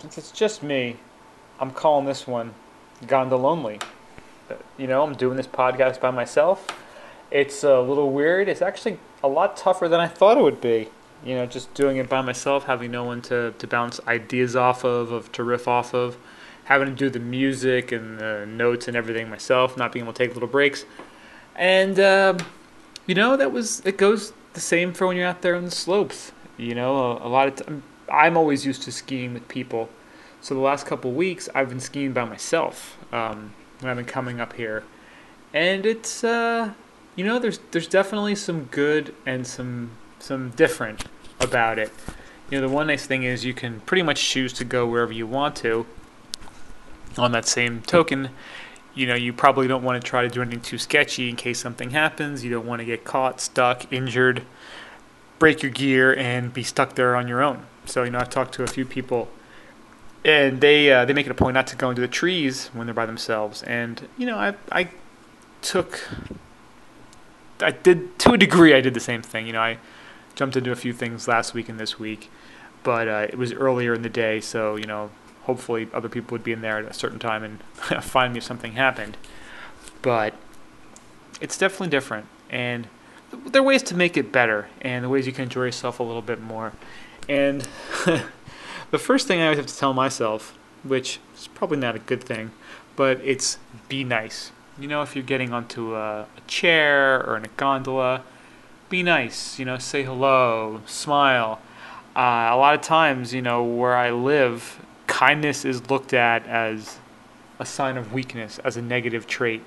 Since 0.00 0.18
it's 0.18 0.30
just 0.30 0.62
me, 0.62 0.96
I'm 1.60 1.70
calling 1.70 2.06
this 2.06 2.26
one 2.26 2.54
Gondolonely. 3.04 3.82
Uh, 4.50 4.54
you 4.76 4.86
know, 4.86 5.02
I'm 5.02 5.14
doing 5.14 5.36
this 5.36 5.46
podcast 5.46 6.00
by 6.00 6.10
myself. 6.10 6.66
It's 7.30 7.62
a 7.62 7.80
little 7.80 8.10
weird. 8.10 8.48
It's 8.48 8.62
actually 8.62 8.98
a 9.22 9.28
lot 9.28 9.56
tougher 9.56 9.88
than 9.88 10.00
I 10.00 10.08
thought 10.08 10.36
it 10.36 10.42
would 10.42 10.60
be. 10.60 10.88
You 11.24 11.34
know, 11.34 11.46
just 11.46 11.72
doing 11.74 11.96
it 11.96 12.08
by 12.08 12.22
myself, 12.22 12.64
having 12.64 12.90
no 12.90 13.04
one 13.04 13.22
to, 13.22 13.52
to 13.58 13.66
bounce 13.66 14.00
ideas 14.06 14.54
off 14.54 14.84
of, 14.84 15.10
of 15.10 15.32
to 15.32 15.42
riff 15.42 15.66
off 15.66 15.92
of, 15.92 16.16
having 16.64 16.88
to 16.88 16.94
do 16.94 17.10
the 17.10 17.18
music 17.18 17.92
and 17.92 18.18
the 18.18 18.46
notes 18.46 18.88
and 18.88 18.96
everything 18.96 19.28
myself, 19.28 19.76
not 19.76 19.92
being 19.92 20.04
able 20.04 20.12
to 20.12 20.18
take 20.18 20.34
little 20.34 20.48
breaks. 20.48 20.84
And 21.56 21.98
uh, 21.98 22.38
you 23.06 23.14
know, 23.14 23.36
that 23.36 23.52
was 23.52 23.80
it 23.84 23.98
goes 23.98 24.32
the 24.52 24.60
same 24.60 24.92
for 24.92 25.06
when 25.06 25.16
you're 25.16 25.26
out 25.26 25.42
there 25.42 25.56
on 25.56 25.64
the 25.64 25.70
slopes. 25.70 26.32
You 26.56 26.74
know, 26.74 27.18
a, 27.18 27.26
a 27.26 27.28
lot 27.28 27.48
of 27.48 27.56
time, 27.56 27.82
I'm 28.10 28.36
always 28.36 28.64
used 28.64 28.82
to 28.82 28.92
skiing 28.92 29.34
with 29.34 29.48
people. 29.48 29.88
So 30.40 30.54
the 30.54 30.60
last 30.60 30.86
couple 30.86 31.12
weeks, 31.12 31.48
I've 31.54 31.68
been 31.68 31.80
skiing 31.80 32.12
by 32.12 32.24
myself 32.24 32.96
um, 33.12 33.52
when 33.80 33.90
I've 33.90 33.96
been 33.96 34.06
coming 34.06 34.40
up 34.40 34.52
here, 34.52 34.84
and 35.52 35.84
it's 35.84 36.22
uh, 36.22 36.72
you 37.16 37.24
know, 37.24 37.38
there's 37.38 37.58
there's 37.72 37.88
definitely 37.88 38.36
some 38.36 38.64
good 38.64 39.14
and 39.26 39.46
some 39.46 39.90
some 40.18 40.50
different 40.50 41.04
about 41.40 41.78
it. 41.78 41.90
You 42.50 42.60
know, 42.60 42.68
the 42.68 42.74
one 42.74 42.86
nice 42.86 43.06
thing 43.06 43.24
is 43.24 43.44
you 43.44 43.54
can 43.54 43.80
pretty 43.80 44.02
much 44.02 44.22
choose 44.22 44.52
to 44.54 44.64
go 44.64 44.86
wherever 44.86 45.12
you 45.12 45.26
want 45.26 45.56
to. 45.56 45.86
On 47.16 47.32
that 47.32 47.46
same 47.46 47.82
token, 47.82 48.30
you 48.94 49.06
know, 49.06 49.14
you 49.14 49.32
probably 49.32 49.66
don't 49.66 49.82
want 49.82 50.00
to 50.00 50.08
try 50.08 50.22
to 50.22 50.28
do 50.28 50.40
anything 50.40 50.60
too 50.60 50.78
sketchy 50.78 51.28
in 51.28 51.36
case 51.36 51.58
something 51.58 51.90
happens. 51.90 52.44
You 52.44 52.50
don't 52.50 52.66
want 52.66 52.80
to 52.80 52.84
get 52.84 53.04
caught, 53.04 53.40
stuck, 53.40 53.92
injured, 53.92 54.42
break 55.38 55.62
your 55.62 55.72
gear, 55.72 56.14
and 56.16 56.52
be 56.52 56.62
stuck 56.62 56.94
there 56.94 57.16
on 57.16 57.28
your 57.28 57.42
own. 57.42 57.66
So, 57.86 58.04
you 58.04 58.10
know, 58.10 58.18
I've 58.18 58.30
talked 58.30 58.54
to 58.54 58.62
a 58.62 58.66
few 58.66 58.84
people, 58.84 59.28
and 60.24 60.60
they 60.60 60.92
uh, 60.92 61.04
they 61.04 61.12
make 61.12 61.26
it 61.26 61.30
a 61.30 61.34
point 61.34 61.54
not 61.54 61.66
to 61.68 61.76
go 61.76 61.90
into 61.90 62.00
the 62.00 62.08
trees 62.08 62.68
when 62.72 62.86
they're 62.86 62.94
by 62.94 63.06
themselves. 63.06 63.62
And 63.62 64.08
you 64.16 64.26
know, 64.26 64.36
I 64.36 64.54
I 64.70 64.90
took 65.62 66.08
I 67.60 67.70
did 67.72 68.18
to 68.20 68.32
a 68.32 68.38
degree. 68.38 68.74
I 68.74 68.80
did 68.80 68.94
the 68.94 69.00
same 69.00 69.22
thing. 69.22 69.46
You 69.46 69.52
know, 69.52 69.60
I 69.60 69.78
jumped 70.38 70.56
into 70.56 70.70
a 70.70 70.76
few 70.76 70.92
things 70.92 71.26
last 71.26 71.52
week 71.52 71.68
and 71.68 71.80
this 71.80 71.98
week, 71.98 72.30
but 72.84 73.08
uh, 73.08 73.26
it 73.28 73.36
was 73.36 73.52
earlier 73.52 73.92
in 73.92 74.02
the 74.02 74.08
day, 74.08 74.40
so 74.40 74.76
you 74.76 74.86
know, 74.86 75.10
hopefully 75.42 75.88
other 75.92 76.08
people 76.08 76.32
would 76.32 76.44
be 76.44 76.52
in 76.52 76.60
there 76.60 76.78
at 76.78 76.84
a 76.84 76.94
certain 76.94 77.18
time 77.18 77.42
and 77.42 77.60
find 78.04 78.32
me 78.32 78.38
if 78.38 78.44
something 78.44 78.72
happened. 78.72 79.16
But 80.00 80.34
it's 81.40 81.58
definitely 81.58 81.88
different, 81.88 82.26
and 82.48 82.86
there 83.46 83.60
are 83.60 83.64
ways 83.64 83.82
to 83.84 83.96
make 83.96 84.16
it 84.16 84.30
better, 84.30 84.68
and 84.80 85.04
the 85.04 85.08
ways 85.08 85.26
you 85.26 85.32
can 85.32 85.44
enjoy 85.44 85.64
yourself 85.64 85.98
a 85.98 86.04
little 86.04 86.22
bit 86.22 86.40
more. 86.40 86.72
And 87.28 87.66
the 88.92 88.98
first 88.98 89.26
thing 89.26 89.40
I 89.40 89.44
always 89.44 89.58
have 89.58 89.66
to 89.66 89.76
tell 89.76 89.92
myself, 89.92 90.56
which 90.84 91.18
is 91.36 91.48
probably 91.48 91.78
not 91.78 91.96
a 91.96 91.98
good 91.98 92.22
thing, 92.22 92.52
but 92.94 93.20
it's 93.24 93.58
be 93.88 94.04
nice. 94.04 94.52
You 94.78 94.86
know, 94.86 95.02
if 95.02 95.16
you're 95.16 95.24
getting 95.24 95.52
onto 95.52 95.96
a, 95.96 96.20
a 96.20 96.40
chair 96.46 97.26
or 97.26 97.36
in 97.36 97.44
a 97.44 97.50
gondola, 97.56 98.22
be 98.88 99.02
nice. 99.02 99.58
You 99.58 99.64
know, 99.64 99.78
say 99.78 100.02
hello, 100.02 100.82
smile. 100.86 101.60
Uh, 102.16 102.50
a 102.50 102.56
lot 102.56 102.74
of 102.74 102.80
times, 102.80 103.32
you 103.32 103.42
know, 103.42 103.62
where 103.62 103.96
I 103.96 104.10
live, 104.10 104.84
kindness 105.06 105.64
is 105.64 105.88
looked 105.90 106.12
at 106.12 106.46
as 106.46 106.98
a 107.58 107.66
sign 107.66 107.96
of 107.96 108.12
weakness, 108.12 108.58
as 108.60 108.76
a 108.76 108.82
negative 108.82 109.26
trait, 109.26 109.62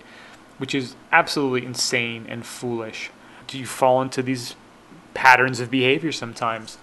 which 0.58 0.76
is 0.76 0.96
absolutely 1.12 1.66
insane 1.66 2.26
and 2.28 2.46
foolish. 2.46 3.10
Do 3.48 3.58
you 3.58 3.66
fall 3.66 4.02
into 4.02 4.22
these 4.22 4.56
patterns 5.14 5.60
of 5.60 5.72
behavior 5.72 6.12
sometimes? 6.12 6.78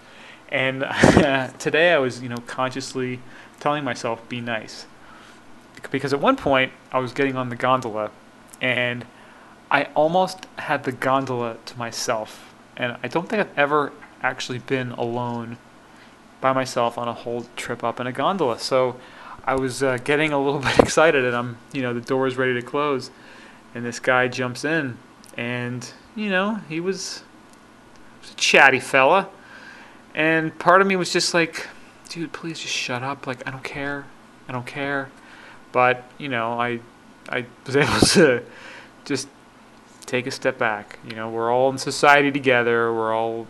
And 0.49 0.81
today 1.59 1.93
I 1.93 1.97
was, 1.99 2.21
you 2.21 2.29
know, 2.29 2.37
consciously 2.47 3.19
telling 3.59 3.83
myself, 3.83 4.27
be 4.29 4.41
nice 4.41 4.85
because 5.91 6.13
at 6.13 6.19
one 6.19 6.35
point 6.35 6.71
I 6.91 6.99
was 6.99 7.13
getting 7.13 7.35
on 7.35 7.49
the 7.49 7.55
gondola 7.55 8.11
and 8.61 9.05
I 9.71 9.83
almost 9.95 10.45
had 10.57 10.83
the 10.83 10.91
gondola 10.91 11.57
to 11.65 11.77
myself. 11.77 12.53
And 12.75 12.97
I 13.03 13.07
don't 13.07 13.29
think 13.29 13.41
I've 13.41 13.57
ever 13.57 13.91
actually 14.21 14.59
been 14.59 14.91
alone 14.91 15.57
by 16.41 16.53
myself 16.53 16.97
on 16.97 17.07
a 17.07 17.13
whole 17.13 17.45
trip 17.55 17.83
up 17.83 17.99
in 17.99 18.07
a 18.07 18.11
gondola. 18.11 18.59
So 18.59 18.95
I 19.43 19.55
was 19.55 19.83
uh, 19.83 19.97
getting 20.03 20.31
a 20.31 20.41
little 20.41 20.59
bit 20.69 20.79
excited 20.79 21.25
and 21.25 21.35
I'm, 21.35 21.57
you 21.73 21.81
know, 21.81 21.93
the 21.93 22.01
door 22.01 22.27
is 22.27 22.37
ready 22.37 22.53
to 22.53 22.61
close 22.61 23.11
and 23.75 23.85
this 23.85 23.99
guy 23.99 24.27
jumps 24.27 24.65
in 24.65 24.97
and, 25.37 25.91
you 26.15 26.29
know, 26.29 26.55
he 26.67 26.79
was, 26.79 27.23
was 28.21 28.31
a 28.31 28.35
chatty 28.35 28.79
fella. 28.79 29.29
And 30.15 30.57
part 30.57 30.81
of 30.81 30.87
me 30.87 30.95
was 30.95 31.13
just 31.13 31.33
like, 31.33 31.67
dude, 32.09 32.33
please 32.33 32.59
just 32.59 32.73
shut 32.73 33.03
up. 33.03 33.27
Like, 33.27 33.47
I 33.47 33.51
don't 33.51 33.63
care. 33.63 34.05
I 34.47 34.51
don't 34.51 34.65
care. 34.65 35.09
But 35.71 36.03
you 36.17 36.29
know, 36.29 36.59
I 36.59 36.79
I 37.29 37.45
was 37.65 37.75
able 37.75 37.99
to 37.99 38.43
just 39.05 39.27
take 40.09 40.27
a 40.27 40.31
step 40.31 40.57
back. 40.57 40.99
You 41.07 41.15
know, 41.15 41.29
we're 41.29 41.51
all 41.51 41.69
in 41.69 41.77
society 41.77 42.31
together. 42.31 42.91
We're 42.93 43.13
all 43.13 43.47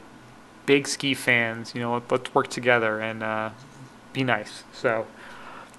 big 0.65 0.87
ski 0.87 1.13
fans. 1.13 1.73
You 1.73 1.81
know, 1.81 2.03
let's 2.09 2.33
work 2.35 2.49
together 2.49 2.99
and 2.99 3.23
uh, 3.23 3.49
be 4.13 4.23
nice. 4.23 4.63
So 4.73 5.07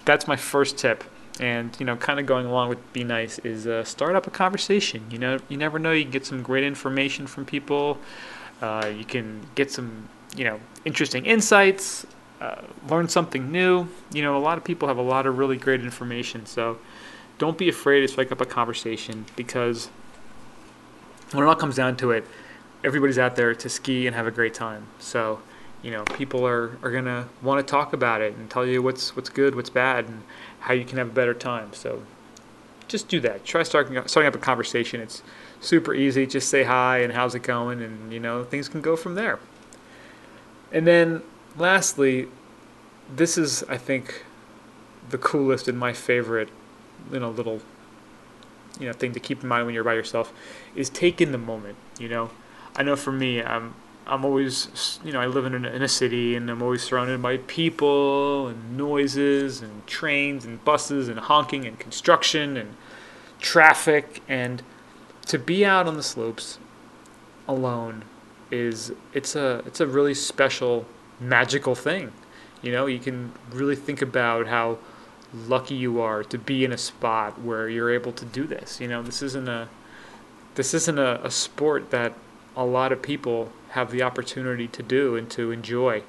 that's 0.05 0.27
my 0.27 0.37
first 0.37 0.79
tip. 0.79 1.05
And 1.39 1.75
you 1.79 1.87
know, 1.87 1.97
kind 1.97 2.19
of 2.19 2.27
going 2.27 2.47
along 2.47 2.71
with 2.71 2.93
be 2.93 3.05
nice 3.05 3.39
is 3.41 3.67
uh, 3.67 3.85
start 3.85 4.17
up 4.17 4.27
a 4.27 4.31
conversation. 4.31 5.05
You 5.11 5.19
know, 5.19 5.39
you 5.49 5.57
never 5.57 5.79
know. 5.79 5.93
You 5.93 6.05
can 6.05 6.11
get 6.11 6.27
some 6.27 6.43
great 6.43 6.65
information 6.65 7.27
from 7.27 7.45
people. 7.45 7.99
Uh, 8.61 8.91
you 8.95 9.05
can 9.05 9.47
get 9.55 9.71
some, 9.71 10.09
you 10.37 10.45
know, 10.45 10.61
interesting 10.85 11.25
insights. 11.25 12.07
Uh, 12.41 12.63
learn 12.89 13.09
something 13.09 13.53
new. 13.53 13.87
You 14.13 14.23
know, 14.23 14.37
a 14.37 14.41
lot 14.41 14.59
of 14.59 14.65
people 14.65 14.89
have 14.89 14.99
a 14.99 15.03
lot 15.03 15.27
of 15.27 15.39
really 15.39 15.57
great 15.57 15.81
information. 15.83 16.47
So 16.47 16.79
don't 17.39 17.57
be 17.57 17.69
afraid 17.69 18.01
to 18.01 18.09
strike 18.09 18.33
up 18.33 18.41
a 18.41 18.47
conversation 18.47 19.25
because 19.37 19.89
when 21.33 21.45
it 21.45 21.49
all 21.49 21.57
comes 21.57 21.77
down 21.77 21.97
to 21.99 22.11
it, 22.13 22.25
everybody's 22.85 23.19
out 23.19 23.37
there 23.37 23.55
to 23.55 23.69
ski 23.69 24.07
and 24.07 24.17
have 24.17 24.27
a 24.27 24.31
great 24.31 24.55
time. 24.55 24.87
So, 24.99 25.41
you 25.83 25.91
know, 25.91 26.05
people 26.05 26.47
are, 26.47 26.79
are 26.83 26.91
gonna 26.91 27.29
want 27.43 27.67
to 27.67 27.71
talk 27.71 27.93
about 27.93 28.21
it 28.21 28.35
and 28.35 28.51
tell 28.51 28.67
you 28.67 28.83
what's 28.83 29.15
what's 29.17 29.29
good, 29.29 29.55
what's 29.55 29.71
bad, 29.71 30.07
and 30.07 30.23
how 30.61 30.75
you 30.75 30.85
can 30.85 30.99
have 30.99 31.09
a 31.09 31.13
better 31.13 31.35
time. 31.35 31.73
So, 31.73 32.03
just 32.89 33.09
do 33.09 33.21
that. 33.21 33.45
Try 33.45 33.63
starting 33.63 33.97
starting 34.07 34.29
up 34.29 34.35
a 34.35 34.39
conversation. 34.39 35.01
It's 35.01 35.23
super 35.61 35.95
easy. 35.95 36.27
Just 36.27 36.49
say 36.49 36.65
hi 36.65 36.99
and 36.99 37.13
how's 37.13 37.35
it 37.35 37.43
going, 37.43 37.81
and 37.83 38.13
you 38.13 38.21
know 38.21 38.45
things 38.45 38.69
can 38.69 38.81
go 38.81 38.97
from 38.97 39.15
there. 39.15 39.39
And 40.73 40.87
then 40.87 41.23
lastly, 41.57 42.29
this 43.15 43.37
is, 43.37 43.63
I 43.65 43.77
think, 43.77 44.25
the 45.09 45.19
coolest 45.19 45.69
and 45.69 45.79
my 45.79 45.93
favorite, 45.93 46.49
you 47.13 47.21
know, 47.21 47.31
little, 47.31 47.61
you 48.79 48.87
know, 48.87 48.93
thing 48.93 49.13
to 49.13 49.21
keep 49.21 49.43
in 49.43 49.49
mind 49.49 49.67
when 49.67 49.75
you're 49.75 49.85
by 49.85 49.95
yourself, 49.95 50.33
is 50.75 50.89
take 50.91 51.21
in 51.21 51.33
the 51.33 51.39
moment. 51.39 51.77
You 51.99 52.09
know, 52.09 52.31
I 52.77 52.83
know 52.83 52.97
for 52.97 53.13
me, 53.13 53.43
I'm, 53.43 53.75
I'm 54.07 54.25
always, 54.25 55.01
you 55.05 55.13
know, 55.13 55.21
I 55.21 55.27
live 55.27 55.47
in 55.47 55.65
a, 55.65 55.69
in 55.69 55.83
a 55.83 55.89
city 55.89 56.35
and 56.35 56.49
I'm 56.51 56.63
always 56.63 56.83
surrounded 56.83 57.21
by 57.23 57.39
people 57.39 58.49
and 58.49 58.77
noises 58.77 59.61
and 59.61 59.87
trains 59.87 60.45
and 60.45 60.65
buses 60.65 61.09
and 61.09 61.19
honking 61.19 61.65
and 61.65 61.79
construction 61.79 62.57
and 62.57 62.75
traffic 63.41 64.23
and 64.29 64.63
to 65.27 65.39
be 65.39 65.65
out 65.65 65.87
on 65.87 65.97
the 65.97 66.03
slopes 66.03 66.59
alone 67.47 68.05
is 68.51 68.93
it's 69.15 69.37
a 69.37 69.63
it's 69.65 69.81
a 69.81 69.87
really 69.87 70.15
special 70.15 70.87
magical 71.21 71.75
thing. 71.75 72.13
You 72.63 72.73
know, 72.73 72.87
you 72.87 72.99
can 72.99 73.33
really 73.51 73.77
think 73.77 74.03
about 74.03 74.49
how 74.49 74.79
lucky 75.35 75.75
you 75.75 76.01
are 76.01 76.25
to 76.25 76.39
be 76.39 76.65
in 76.65 76.73
a 76.73 76.79
spot 76.79 77.41
where 77.41 77.69
you're 77.69 77.91
able 77.91 78.13
to 78.13 78.25
do 78.25 78.45
this. 78.45 78.81
You 78.81 78.89
know, 78.89 79.03
this 79.03 79.23
isn't 79.23 79.49
a 79.49 79.69
this 80.55 80.75
isn't 80.75 80.99
a, 80.99 81.25
a 81.25 81.31
sport 81.31 81.91
that 81.91 82.15
a 82.57 82.65
lot 82.65 82.93
of 82.93 83.01
people 83.01 83.53
have 83.71 83.91
the 83.91 84.03
opportunity 84.03 84.67
to 84.67 84.83
do 84.83 85.17
and 85.17 85.31
to 85.31 85.53
enjoy. 85.53 86.03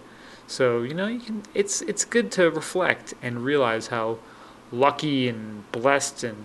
So, 0.47 0.81
you 0.81 0.93
know, 0.93 1.07
you 1.07 1.19
can 1.19 1.43
it's 1.53 1.81
it's 1.83 2.05
good 2.05 2.31
to 2.33 2.49
reflect 2.49 3.13
and 3.21 3.45
realize 3.45 3.87
how 3.87 4.19
lucky 4.71 5.27
and 5.27 5.69
blessed 5.71 6.23
and 6.23 6.37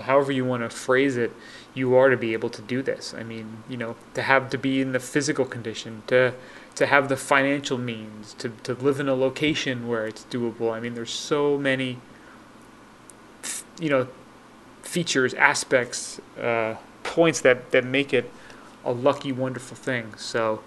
however 0.00 0.32
you 0.32 0.44
want 0.44 0.62
to 0.62 0.70
phrase 0.70 1.16
it 1.16 1.32
you 1.74 1.94
are 1.94 2.10
to 2.10 2.16
be 2.16 2.32
able 2.32 2.50
to 2.50 2.62
do 2.62 2.82
this. 2.82 3.14
I 3.14 3.22
mean, 3.22 3.62
you 3.68 3.76
know, 3.76 3.96
to 4.14 4.22
have 4.22 4.50
to 4.50 4.58
be 4.58 4.80
in 4.80 4.92
the 4.92 5.00
physical 5.00 5.44
condition, 5.44 6.02
to 6.08 6.34
to 6.74 6.86
have 6.86 7.08
the 7.08 7.16
financial 7.16 7.78
means, 7.78 8.34
to, 8.34 8.48
to 8.62 8.74
live 8.74 9.00
in 9.00 9.08
a 9.08 9.14
location 9.14 9.88
where 9.88 10.06
it's 10.06 10.24
doable. 10.30 10.72
I 10.72 10.80
mean, 10.80 10.94
there's 10.94 11.12
so 11.12 11.58
many, 11.58 11.98
you 13.80 13.88
know, 13.88 14.06
features, 14.82 15.34
aspects, 15.34 16.20
uh, 16.38 16.76
points 17.02 17.40
that, 17.40 17.70
that 17.72 17.84
make 17.84 18.12
it 18.12 18.30
a 18.84 18.92
lucky, 18.92 19.32
wonderful 19.32 19.76
thing. 19.76 20.14
So 20.16 20.62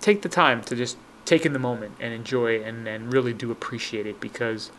take 0.00 0.22
the 0.22 0.28
time 0.28 0.62
to 0.64 0.74
just 0.74 0.96
take 1.24 1.44
in 1.44 1.52
the 1.52 1.58
moment 1.58 1.96
and 2.00 2.12
enjoy 2.12 2.62
and, 2.62 2.86
and 2.88 3.12
really 3.12 3.32
do 3.32 3.50
appreciate 3.50 4.06
it 4.06 4.20
because, 4.20 4.70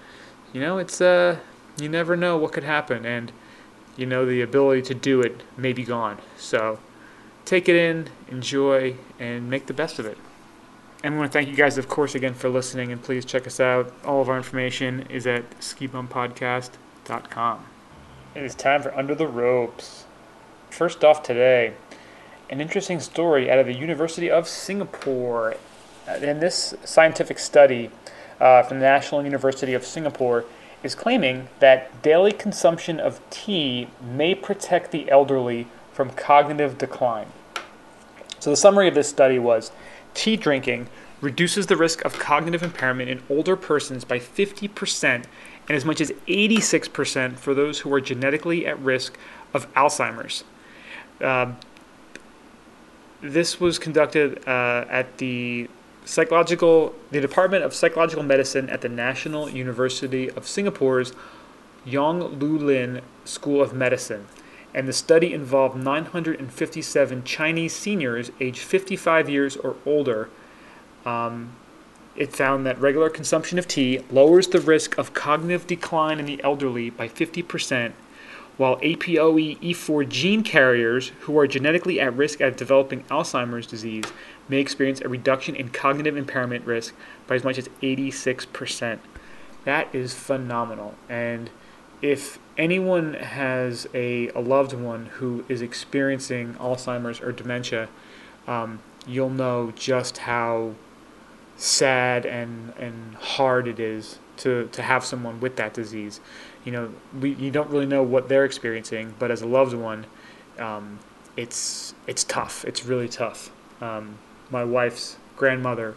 you 0.54 0.62
know, 0.62 0.78
it's, 0.78 1.02
uh, 1.02 1.38
you 1.80 1.89
never 1.89 2.15
know 2.15 2.38
what 2.38 2.54
could 2.54 2.63
happen. 2.63 3.06
And, 3.06 3.32
you 3.95 4.06
know, 4.06 4.26
the 4.26 4.41
ability 4.41 4.82
to 4.84 4.93
do 4.93 5.21
it 5.21 5.41
may 5.58 5.73
be 5.73 5.84
gone. 5.84 6.17
So 6.38 6.80
take 7.45 7.67
it 7.67 7.76
in, 7.76 8.10
enjoy, 8.30 8.95
and 9.19 9.50
make 9.50 9.67
the 9.67 9.73
best 9.73 10.00
of 10.00 10.06
it. 10.06 10.17
And 11.04 11.13
we 11.13 11.19
want 11.19 11.32
to 11.32 11.38
thank 11.38 11.50
you 11.50 11.56
guys, 11.56 11.78
of 11.78 11.88
course, 11.88 12.15
again 12.15 12.34
for 12.34 12.50
listening. 12.50 12.91
And 12.91 13.02
please 13.02 13.26
check 13.26 13.45
us 13.45 13.60
out. 13.60 13.93
All 14.04 14.21
of 14.21 14.30
our 14.30 14.38
information 14.38 15.06
is 15.10 15.28
at 15.28 15.43
It 18.36 18.43
is 18.43 18.54
time 18.54 18.82
for 18.82 18.93
Under 18.93 19.15
the 19.15 19.28
Ropes. 19.28 20.04
First 20.70 21.06
off, 21.06 21.24
today, 21.24 21.74
an 22.50 22.60
interesting 22.60 23.00
story 23.00 23.50
out 23.50 23.60
of 23.60 23.65
the 23.65 23.74
University 23.74 24.30
of 24.30 24.46
Singapore. 24.46 25.56
In 26.22 26.39
this 26.39 26.76
scientific 26.84 27.39
study 27.39 27.91
uh, 28.41 28.63
from 28.63 28.80
the 28.80 28.86
National 28.86 29.24
University 29.24 29.74
of 29.74 29.86
Singapore, 29.86 30.43
is 30.84 30.96
claiming 30.96 31.48
that 31.60 32.02
daily 32.02 32.34
consumption 32.34 33.00
of 33.00 33.22
tea 33.30 33.88
may 34.02 34.36
protect 34.36 34.91
the 34.91 35.10
elderly 35.10 35.67
from 35.93 36.10
cognitive 36.10 36.78
decline. 36.78 37.28
So 38.39 38.50
the 38.50 38.58
summary 38.58 38.88
of 38.88 38.96
this 38.96 39.08
study 39.08 39.39
was 39.39 39.72
tea 40.13 40.36
drinking 40.36 40.89
reduces 41.22 41.65
the 41.67 41.78
risk 41.78 42.04
of 42.06 42.20
cognitive 42.20 42.62
impairment 42.62 43.10
in 43.10 43.24
older 43.30 43.56
persons 43.56 44.04
by 44.04 44.20
50% 44.20 45.26
and 45.67 45.75
as 45.75 45.84
much 45.84 45.99
as 45.99 46.12
86% 46.27 47.38
for 47.38 47.53
those 47.53 47.80
who 47.80 47.93
are 47.93 48.01
genetically 48.01 48.65
at 48.65 48.80
risk 48.80 49.17
of 49.53 49.71
Alzheimer's. 49.73 50.43
Uh, 51.21 51.53
this 53.21 53.60
was 53.60 53.80
conducted 53.80 54.47
uh, 54.47 54.86
at 54.89 55.17
the 55.17 55.69
psychological 56.06 56.95
the 57.12 57.19
Department 57.19 57.63
of 57.63 57.73
Psychological 57.73 58.23
Medicine 58.23 58.69
at 58.69 58.82
the 58.82 58.89
National 58.89 59.49
University 59.49 60.30
of 60.32 60.47
Singapore's 60.47 61.13
Yong 61.86 62.39
Loo 62.39 62.58
Lin 62.58 63.01
School 63.25 63.62
of 63.62 63.73
Medicine. 63.73 64.27
And 64.73 64.88
the 64.88 64.93
study 64.93 65.34
involved 65.34 65.75
957 65.75 67.23
Chinese 67.23 67.73
seniors 67.73 68.32
aged 68.39 68.60
55 68.60 69.30
years 69.30 69.58
or 69.58 69.75
older. 69.86 70.30
Um, 71.06 71.56
it 72.17 72.36
found 72.36 72.65
that 72.65 72.80
regular 72.80 73.10
consumption 73.10 73.60
of 73.60 73.67
tea 73.67 73.99
lowers 74.12 74.47
the 74.47 74.60
risk 74.60 74.97
of 74.97 75.13
cognitive 75.13 75.67
decline 75.67 76.19
in 76.19 76.25
the 76.25 76.43
elderly 76.43 76.89
by 76.89 77.08
50% 77.08 77.93
while 78.58 78.77
APOE 78.77 79.60
E4 79.60 80.10
gene 80.10 80.43
carriers 80.43 81.12
who 81.21 81.38
are 81.38 81.47
genetically 81.47 81.99
at 81.99 82.15
risk 82.15 82.41
of 82.41 82.56
developing 82.56 83.03
Alzheimer's 83.03 83.67
disease 83.67 84.06
may 84.49 84.58
experience 84.58 84.99
a 85.01 85.10
reduction 85.10 85.56
in 85.56 85.69
cognitive 85.69 86.17
impairment 86.17 86.65
risk 86.65 86.95
by 87.27 87.36
as 87.36 87.43
much 87.43 87.58
as 87.58 87.69
86%. 87.82 88.99
That 89.63 89.93
is 89.93 90.13
phenomenal. 90.13 90.95
And 91.08 91.51
if 92.01 92.39
anyone 92.58 93.13
has 93.15 93.88
a, 93.93 94.30
a 94.30 94.39
loved 94.39 94.73
one 94.73 95.06
who 95.06 95.45
is 95.47 95.62
experiencing 95.62 96.56
Alzheimer's 96.56 97.21
or 97.21 97.32
dementia, 97.32 97.89
um, 98.47 98.80
you'll 99.06 99.30
know 99.30 99.71
just 99.75 100.19
how 100.19 100.73
sad 101.58 102.26
and, 102.26 102.74
and 102.78 103.15
hard 103.15 103.67
it 103.67 103.80
is 103.80 104.20
to, 104.38 104.70
to 104.72 104.82
have 104.82 105.04
someone 105.04 105.39
with 105.39 105.56
that 105.58 105.74
disease 105.74 106.22
you 106.67 106.74
know, 106.74 106.93
we, 107.17 107.34
you 107.36 107.50
don't 107.50 107.70
really 107.70 107.86
know 107.86 108.04
what 108.04 108.28
they're 108.28 108.43
experiencing, 108.43 109.15
but 109.20 109.32
as 109.32 109.41
a 109.41 109.48
loved 109.48 109.74
one, 109.74 110.06
um, 110.60 111.00
it's 111.38 111.96
it's 112.08 112.26
tough. 112.26 112.65
It's 112.65 112.84
really 112.84 113.08
tough. 113.08 113.52
Um, 113.80 114.17
my 114.50 114.65
wife's 114.65 115.15
grandmother 115.38 115.96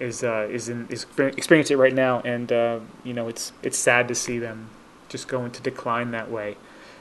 is 0.00 0.24
uh, 0.24 0.48
is 0.50 0.68
in 0.68 0.88
is 0.88 1.06
experiencing 1.18 1.76
it 1.76 1.80
right 1.80 1.94
now, 1.94 2.22
and 2.22 2.50
uh, 2.50 2.80
you 3.04 3.14
know, 3.14 3.28
it's 3.28 3.52
it's 3.62 3.78
sad 3.78 4.08
to 4.08 4.16
see 4.16 4.40
them 4.40 4.70
just 5.08 5.28
go 5.28 5.44
into 5.44 5.62
decline 5.62 6.10
that 6.10 6.28
way. 6.28 6.56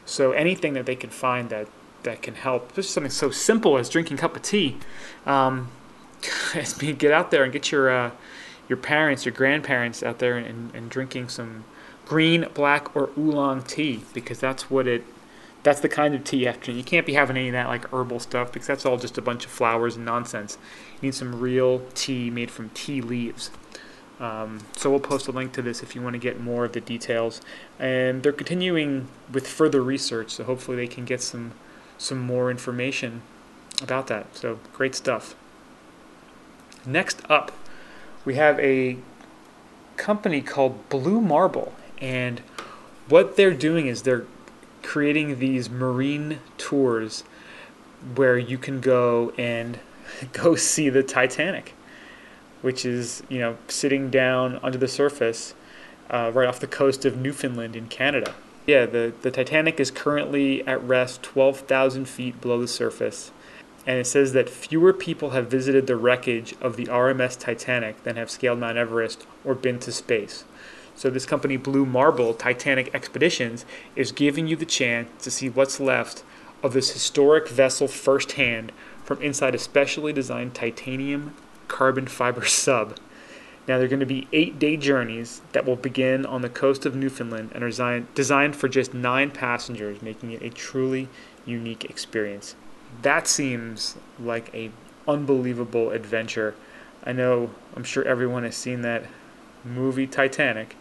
So 0.05 0.31
anything 0.33 0.73
that 0.73 0.85
they 0.85 0.95
can 0.95 1.09
find 1.09 1.49
that 1.49 1.67
that 2.03 2.21
can 2.21 2.35
help, 2.35 2.75
just 2.75 2.91
something 2.91 3.09
so 3.09 3.31
simple 3.31 3.79
as 3.79 3.89
drinking 3.89 4.19
a 4.19 4.21
cup 4.21 4.35
of 4.35 4.43
tea. 4.43 4.77
Um, 5.25 5.71
get 6.97 7.11
out 7.11 7.31
there 7.31 7.43
and 7.43 7.53
get 7.53 7.71
your 7.71 7.89
uh, 7.89 8.11
your 8.67 8.77
parents, 8.77 9.25
your 9.25 9.33
grandparents 9.33 10.03
out 10.03 10.19
there 10.19 10.37
and, 10.37 10.73
and 10.75 10.89
drinking 10.89 11.29
some 11.29 11.65
green, 12.05 12.47
black, 12.53 12.95
or 12.95 13.09
oolong 13.17 13.63
tea 13.63 14.01
because 14.13 14.39
that's 14.39 14.69
what 14.69 14.87
it. 14.87 15.03
That's 15.61 15.81
the 15.81 15.89
kind 15.89 16.15
of 16.15 16.23
tea 16.23 16.45
to. 16.45 16.71
You 16.71 16.83
can't 16.83 17.05
be 17.05 17.13
having 17.15 17.35
any 17.35 17.49
of 17.49 17.53
that 17.53 17.67
like 17.67 17.91
herbal 17.91 18.21
stuff 18.21 18.53
because 18.53 18.67
that's 18.67 18.85
all 18.85 18.95
just 18.95 19.17
a 19.17 19.21
bunch 19.21 19.43
of 19.43 19.51
flowers 19.51 19.97
and 19.97 20.05
nonsense. 20.05 20.57
You 20.95 21.07
need 21.07 21.15
some 21.15 21.37
real 21.37 21.85
tea 21.95 22.29
made 22.29 22.49
from 22.49 22.69
tea 22.69 23.01
leaves. 23.01 23.51
Um, 24.21 24.59
so 24.75 24.89
we'll 24.89 24.99
post 24.99 25.27
a 25.27 25.31
link 25.31 25.53
to 25.53 25.61
this 25.61 25.81
if 25.81 25.95
you 25.95 26.01
want 26.01 26.13
to 26.13 26.19
get 26.19 26.39
more 26.39 26.65
of 26.65 26.73
the 26.73 26.81
details. 26.81 27.41
And 27.77 28.23
they're 28.23 28.31
continuing 28.31 29.07
with 29.31 29.47
further 29.47 29.81
research, 29.81 30.31
so 30.31 30.43
hopefully 30.45 30.77
they 30.77 30.87
can 30.87 31.05
get 31.05 31.21
some 31.21 31.53
some 31.97 32.19
more 32.19 32.49
information 32.49 33.21
about 33.81 34.07
that. 34.07 34.35
So 34.35 34.59
great 34.73 34.95
stuff. 34.95 35.35
Next 36.89 37.21
up, 37.29 37.51
we 38.25 38.33
have 38.33 38.59
a 38.59 38.97
company 39.95 40.41
called 40.41 40.89
Blue 40.89 41.21
Marble, 41.21 41.73
and 41.99 42.41
what 43.07 43.35
they're 43.35 43.53
doing 43.53 43.85
is 43.85 44.01
they're 44.01 44.25
creating 44.81 45.37
these 45.37 45.69
marine 45.69 46.39
tours 46.57 47.23
where 48.15 48.39
you 48.39 48.57
can 48.57 48.81
go 48.81 49.31
and 49.37 49.79
go 50.33 50.55
see 50.55 50.89
the 50.89 51.03
Titanic, 51.03 51.75
which 52.63 52.85
is, 52.85 53.21
you 53.29 53.37
know, 53.37 53.57
sitting 53.67 54.09
down 54.09 54.59
under 54.63 54.79
the 54.79 54.87
surface 54.87 55.53
uh, 56.09 56.31
right 56.33 56.47
off 56.47 56.59
the 56.59 56.65
coast 56.65 57.05
of 57.05 57.17
Newfoundland 57.17 57.75
in 57.75 57.87
Canada. 57.87 58.33
Yeah, 58.65 58.87
the, 58.87 59.13
the 59.21 59.29
Titanic 59.29 59.79
is 59.79 59.91
currently 59.91 60.65
at 60.65 60.83
rest 60.83 61.21
12,000 61.21 62.05
feet 62.05 62.41
below 62.41 62.59
the 62.59 62.67
surface. 62.67 63.31
And 63.85 63.97
it 63.97 64.05
says 64.05 64.33
that 64.33 64.49
fewer 64.49 64.93
people 64.93 65.31
have 65.31 65.49
visited 65.49 65.87
the 65.87 65.95
wreckage 65.95 66.53
of 66.61 66.75
the 66.75 66.85
RMS 66.85 67.39
Titanic 67.39 68.03
than 68.03 68.17
have 68.17 68.29
scaled 68.29 68.59
Mount 68.59 68.77
Everest 68.77 69.25
or 69.43 69.55
been 69.55 69.79
to 69.79 69.91
space. 69.91 70.43
So 70.95 71.09
this 71.09 71.25
company, 71.25 71.55
Blue 71.55 71.85
Marble 71.85 72.33
Titanic 72.33 72.93
Expeditions, 72.93 73.65
is 73.95 74.11
giving 74.11 74.47
you 74.47 74.55
the 74.55 74.65
chance 74.65 75.09
to 75.23 75.31
see 75.31 75.49
what's 75.49 75.79
left 75.79 76.23
of 76.61 76.73
this 76.73 76.91
historic 76.91 77.47
vessel 77.47 77.87
firsthand 77.87 78.71
from 79.03 79.21
inside 79.21 79.55
a 79.55 79.57
specially 79.57 80.11
designed 80.11 80.53
titanium 80.53 81.35
carbon 81.69 82.05
fiber 82.07 82.45
sub. 82.45 82.97
Now, 83.67 83.77
they're 83.77 83.87
going 83.87 83.99
to 83.99 84.05
be 84.05 84.27
eight 84.33 84.59
day 84.59 84.77
journeys 84.77 85.41
that 85.51 85.65
will 85.65 85.75
begin 85.75 86.25
on 86.25 86.41
the 86.41 86.49
coast 86.49 86.85
of 86.85 86.95
Newfoundland 86.95 87.51
and 87.53 87.63
are 87.63 88.03
designed, 88.15 88.55
for 88.55 88.67
just 88.67 88.93
nine 88.93 89.31
passengers, 89.31 90.01
making 90.01 90.31
it 90.31 90.41
a 90.41 90.49
truly 90.49 91.07
unique 91.45 91.85
experience. 91.85 92.55
That 93.01 93.27
seems 93.27 93.95
like 94.19 94.53
a 94.53 94.71
unbelievable 95.07 95.91
adventure. 95.91 96.55
I 97.03 97.13
know, 97.13 97.51
I'm 97.75 97.83
sure 97.83 98.03
everyone 98.03 98.43
has 98.43 98.55
seen 98.55 98.81
that 98.81 99.05
movie 99.63 100.07
Titanic. 100.07 100.75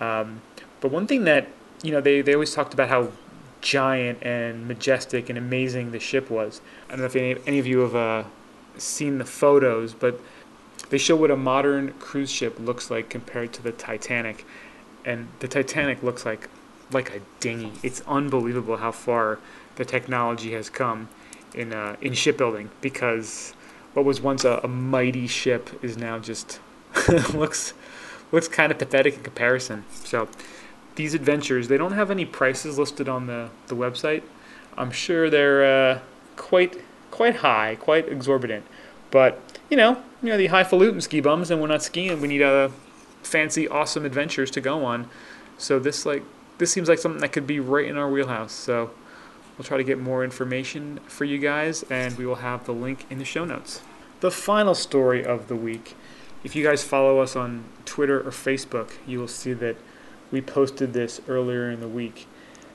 Um, 0.00 0.42
but 0.80 0.90
one 0.90 1.06
thing 1.06 1.24
that 1.24 1.48
you 1.82 1.92
know 1.92 2.00
they, 2.00 2.20
they 2.20 2.34
always 2.34 2.54
talked 2.54 2.74
about 2.74 2.88
how 2.88 3.12
giant 3.60 4.18
and 4.22 4.68
majestic 4.68 5.28
and 5.30 5.38
amazing 5.38 5.90
the 5.90 6.00
ship 6.00 6.30
was. 6.30 6.60
I 6.88 6.92
don't 6.92 7.00
know 7.00 7.06
if 7.06 7.16
any, 7.16 7.36
any 7.46 7.58
of 7.58 7.66
you 7.66 7.80
have 7.80 7.94
uh, 7.96 8.24
seen 8.76 9.18
the 9.18 9.24
photos, 9.24 9.94
but 9.94 10.20
they 10.90 10.98
show 10.98 11.16
what 11.16 11.30
a 11.30 11.36
modern 11.36 11.92
cruise 11.94 12.30
ship 12.30 12.58
looks 12.58 12.90
like 12.90 13.08
compared 13.08 13.52
to 13.54 13.62
the 13.62 13.72
Titanic, 13.72 14.44
and 15.04 15.28
the 15.40 15.48
Titanic 15.48 16.02
looks 16.02 16.26
like 16.26 16.48
like 16.92 17.14
a 17.14 17.20
dinghy. 17.40 17.72
It's 17.82 18.02
unbelievable 18.06 18.76
how 18.76 18.92
far 18.92 19.38
the 19.76 19.84
technology 19.84 20.52
has 20.52 20.68
come 20.68 21.08
in 21.54 21.72
uh, 21.72 21.96
in 22.00 22.12
shipbuilding 22.12 22.70
because 22.80 23.54
what 23.94 24.04
was 24.04 24.20
once 24.20 24.44
a, 24.44 24.60
a 24.62 24.68
mighty 24.68 25.26
ship 25.26 25.70
is 25.82 25.96
now 25.96 26.18
just 26.18 26.60
looks 27.34 27.74
looks 28.32 28.48
kind 28.48 28.72
of 28.72 28.78
pathetic 28.78 29.14
in 29.14 29.22
comparison. 29.22 29.84
So 29.90 30.28
these 30.96 31.14
adventures, 31.14 31.68
they 31.68 31.76
don't 31.76 31.92
have 31.92 32.10
any 32.10 32.24
prices 32.24 32.78
listed 32.78 33.08
on 33.08 33.26
the, 33.26 33.50
the 33.66 33.76
website. 33.76 34.22
I'm 34.76 34.90
sure 34.90 35.30
they're 35.30 35.64
uh, 35.64 35.98
quite 36.36 36.80
quite 37.10 37.36
high, 37.36 37.76
quite 37.76 38.08
exorbitant. 38.08 38.64
But 39.10 39.40
you 39.70 39.76
know, 39.76 40.02
you 40.22 40.30
know 40.30 40.36
the 40.36 40.48
highfalutin 40.48 41.00
ski 41.00 41.20
bums, 41.20 41.50
and 41.50 41.60
we're 41.60 41.68
not 41.68 41.82
skiing. 41.82 42.20
We 42.20 42.28
need 42.28 42.42
uh, 42.42 42.70
fancy, 43.22 43.68
awesome 43.68 44.04
adventures 44.04 44.50
to 44.52 44.60
go 44.60 44.84
on. 44.84 45.08
So 45.58 45.78
this 45.78 46.04
like 46.04 46.24
this 46.58 46.72
seems 46.72 46.88
like 46.88 46.98
something 46.98 47.20
that 47.20 47.32
could 47.32 47.46
be 47.46 47.60
right 47.60 47.86
in 47.86 47.96
our 47.96 48.10
wheelhouse. 48.10 48.52
So 48.52 48.90
we'll 49.56 49.64
try 49.64 49.76
to 49.76 49.84
get 49.84 49.98
more 49.98 50.24
information 50.24 51.00
for 51.06 51.24
you 51.24 51.38
guys, 51.38 51.82
and 51.84 52.16
we 52.16 52.26
will 52.26 52.36
have 52.36 52.64
the 52.64 52.74
link 52.74 53.06
in 53.10 53.18
the 53.18 53.24
show 53.24 53.44
notes. 53.44 53.80
The 54.20 54.30
final 54.30 54.74
story 54.74 55.24
of 55.24 55.48
the 55.48 55.56
week 55.56 55.94
if 56.44 56.54
you 56.54 56.62
guys 56.62 56.84
follow 56.84 57.20
us 57.20 57.34
on 57.34 57.64
Twitter 57.86 58.20
or 58.20 58.30
Facebook, 58.30 58.90
you 59.06 59.18
will 59.18 59.28
see 59.28 59.54
that 59.54 59.76
we 60.30 60.42
posted 60.42 60.92
this 60.92 61.20
earlier 61.26 61.70
in 61.70 61.80
the 61.80 61.88
week. 61.88 62.26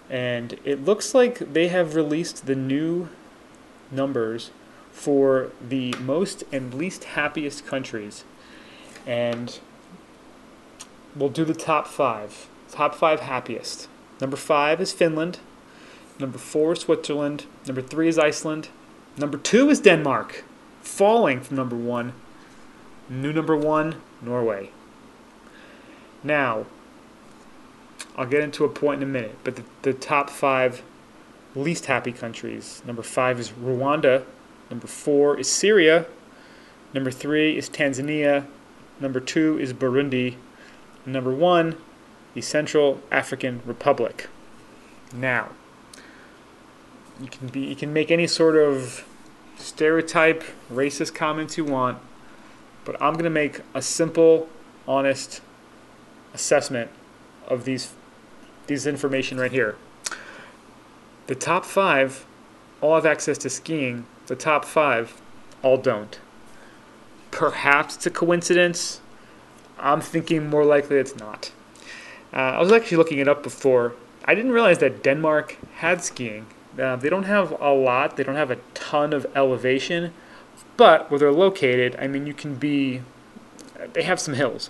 And 0.09 0.59
it 0.65 0.83
looks 0.83 1.13
like 1.13 1.53
they 1.53 1.67
have 1.67 1.93
released 1.93 2.47
the 2.47 2.55
new 2.55 3.09
numbers 3.91 4.49
for 4.91 5.51
the 5.65 5.93
most 5.99 6.43
and 6.51 6.73
least 6.73 7.03
happiest 7.03 7.65
countries. 7.67 8.23
And 9.05 9.59
we'll 11.15 11.29
do 11.29 11.45
the 11.45 11.53
top 11.53 11.87
five. 11.87 12.49
Top 12.71 12.95
five 12.95 13.19
happiest. 13.19 13.87
Number 14.19 14.35
five 14.35 14.81
is 14.81 14.91
Finland. 14.91 15.39
Number 16.19 16.37
four 16.37 16.73
is 16.73 16.81
Switzerland. 16.81 17.45
Number 17.65 17.81
three 17.81 18.07
is 18.07 18.19
Iceland. 18.19 18.69
Number 19.17 19.37
two 19.37 19.69
is 19.69 19.79
Denmark, 19.79 20.43
falling 20.81 21.41
from 21.41 21.57
number 21.57 21.75
one 21.75 22.13
New 23.09 23.33
number 23.33 23.57
one, 23.57 23.95
Norway. 24.21 24.69
Now, 26.23 26.67
I'll 28.15 28.27
get 28.27 28.43
into 28.43 28.63
a 28.63 28.69
point 28.69 29.01
in 29.01 29.09
a 29.09 29.11
minute, 29.11 29.35
but 29.43 29.55
the, 29.55 29.63
the 29.81 29.93
top 29.93 30.29
five 30.29 30.83
least 31.55 31.87
happy 31.87 32.11
countries 32.11 32.83
number 32.85 33.01
five 33.01 33.39
is 33.39 33.49
Rwanda, 33.49 34.23
number 34.69 34.85
four 34.85 35.39
is 35.39 35.49
Syria, 35.49 36.05
number 36.93 37.09
three 37.09 37.57
is 37.57 37.67
Tanzania, 37.67 38.45
number 38.99 39.19
two 39.19 39.57
is 39.59 39.73
Burundi, 39.73 40.35
number 41.03 41.33
one, 41.33 41.75
the 42.35 42.41
Central 42.41 43.01
African 43.11 43.61
Republic. 43.65 44.27
Now, 45.11 45.49
you 47.21 47.27
can 47.27 47.47
be 47.47 47.61
you 47.61 47.75
can 47.75 47.93
make 47.93 48.11
any 48.11 48.27
sort 48.27 48.55
of 48.55 49.05
stereotype, 49.57 50.43
racist 50.71 51.13
comments 51.13 51.57
you 51.57 51.65
want, 51.65 51.99
but 52.85 53.01
I'm 53.01 53.13
going 53.13 53.25
to 53.25 53.29
make 53.29 53.61
a 53.73 53.81
simple, 53.81 54.49
honest 54.87 55.41
assessment 56.33 56.91
of 57.47 57.65
these 57.65 57.93
these 58.67 58.85
information 58.87 59.39
right 59.39 59.51
here. 59.51 59.75
The 61.27 61.35
top 61.35 61.65
five 61.65 62.25
all 62.81 62.95
have 62.95 63.05
access 63.05 63.37
to 63.39 63.49
skiing. 63.49 64.05
The 64.27 64.35
top 64.35 64.65
five 64.65 65.21
all 65.61 65.77
don't. 65.77 66.19
Perhaps 67.31 67.97
it's 67.97 68.05
a 68.05 68.11
coincidence. 68.11 69.01
I'm 69.77 70.01
thinking 70.01 70.49
more 70.49 70.65
likely 70.65 70.97
it's 70.97 71.15
not. 71.15 71.51
Uh, 72.33 72.37
I 72.37 72.59
was 72.59 72.71
actually 72.71 72.97
looking 72.97 73.19
it 73.19 73.27
up 73.27 73.43
before. 73.43 73.93
I 74.25 74.35
didn't 74.35 74.51
realize 74.51 74.77
that 74.79 75.03
Denmark 75.03 75.57
had 75.77 76.03
skiing. 76.03 76.45
Uh, 76.79 76.95
they 76.95 77.09
don't 77.09 77.23
have 77.23 77.51
a 77.59 77.71
lot, 77.71 78.15
they 78.15 78.23
don't 78.23 78.35
have 78.35 78.51
a 78.51 78.57
ton 78.73 79.13
of 79.13 79.25
elevation, 79.35 80.13
but 80.77 81.09
where 81.09 81.19
they're 81.19 81.31
located, 81.31 81.95
I 81.99 82.07
mean, 82.07 82.25
you 82.25 82.33
can 82.33 82.55
be, 82.55 83.01
they 83.93 84.03
have 84.03 84.19
some 84.19 84.35
hills, 84.35 84.69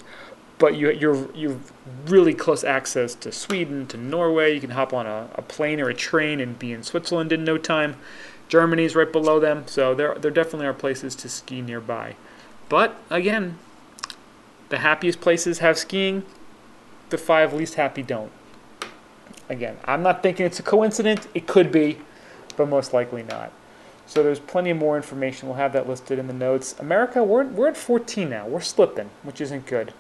but 0.58 0.76
you, 0.76 0.92
you're, 0.92 1.32
you've 1.36 1.72
really 2.06 2.34
close 2.34 2.64
access 2.64 3.16
to 3.16 3.32
Sweden, 3.32 3.86
to 3.88 3.98
Norway. 3.98 4.54
You 4.54 4.60
can 4.60 4.72
hop 4.72 4.94
on 4.94 5.06
a, 5.06 5.30
a 5.36 5.42
plane 5.42 5.80
or 5.80 5.90
a 5.90 5.94
train 5.94 6.40
and 6.40 6.58
be 6.58 6.74
in 6.74 6.84
Switzerland 6.84 7.32
in 7.32 7.44
no 7.44 7.58
time. 7.58 7.96
Germany's 8.48 8.96
right 8.96 9.12
below 9.12 9.40
them, 9.40 9.64
so 9.68 9.94
there, 9.94 10.16
there 10.16 10.32
definitely 10.32 10.66
are 10.66 10.74
places 10.74 11.16
to 11.18 11.30
ski 11.30 11.62
nearby. 11.62 12.16
But 12.68 13.00
again, 13.10 13.60
the 14.70 14.80
happiest 14.80 15.22
places 15.22 15.60
have 15.60 15.78
skiing, 15.78 16.26
the 17.10 17.18
five 17.18 17.54
least 17.54 17.76
happy 17.76 18.02
don't. 18.02 18.32
Again, 19.50 19.78
I'm 19.86 20.04
not 20.04 20.22
thinking 20.22 20.46
it's 20.46 20.60
a 20.60 20.64
coincidence. 20.64 21.28
It 21.34 21.48
could 21.48 21.72
be, 21.72 21.98
but 22.56 22.70
most 22.70 22.94
likely 22.94 23.24
not. 23.24 23.52
So 24.06 24.24
there's 24.24 24.40
plenty 24.40 24.74
more 24.74 24.96
information. 24.96 25.48
We'll 25.48 25.58
have 25.58 25.74
that 25.74 25.90
listed 25.90 26.20
in 26.20 26.28
the 26.28 26.34
notes. 26.34 26.76
America, 26.80 27.24
we're, 27.24 27.46
we're 27.46 27.68
at 27.68 27.78
14 27.78 28.30
now. 28.30 28.48
We're 28.48 28.62
slipping, 28.62 29.10
which 29.24 29.42
isn't 29.42 29.66
good. 29.66 29.94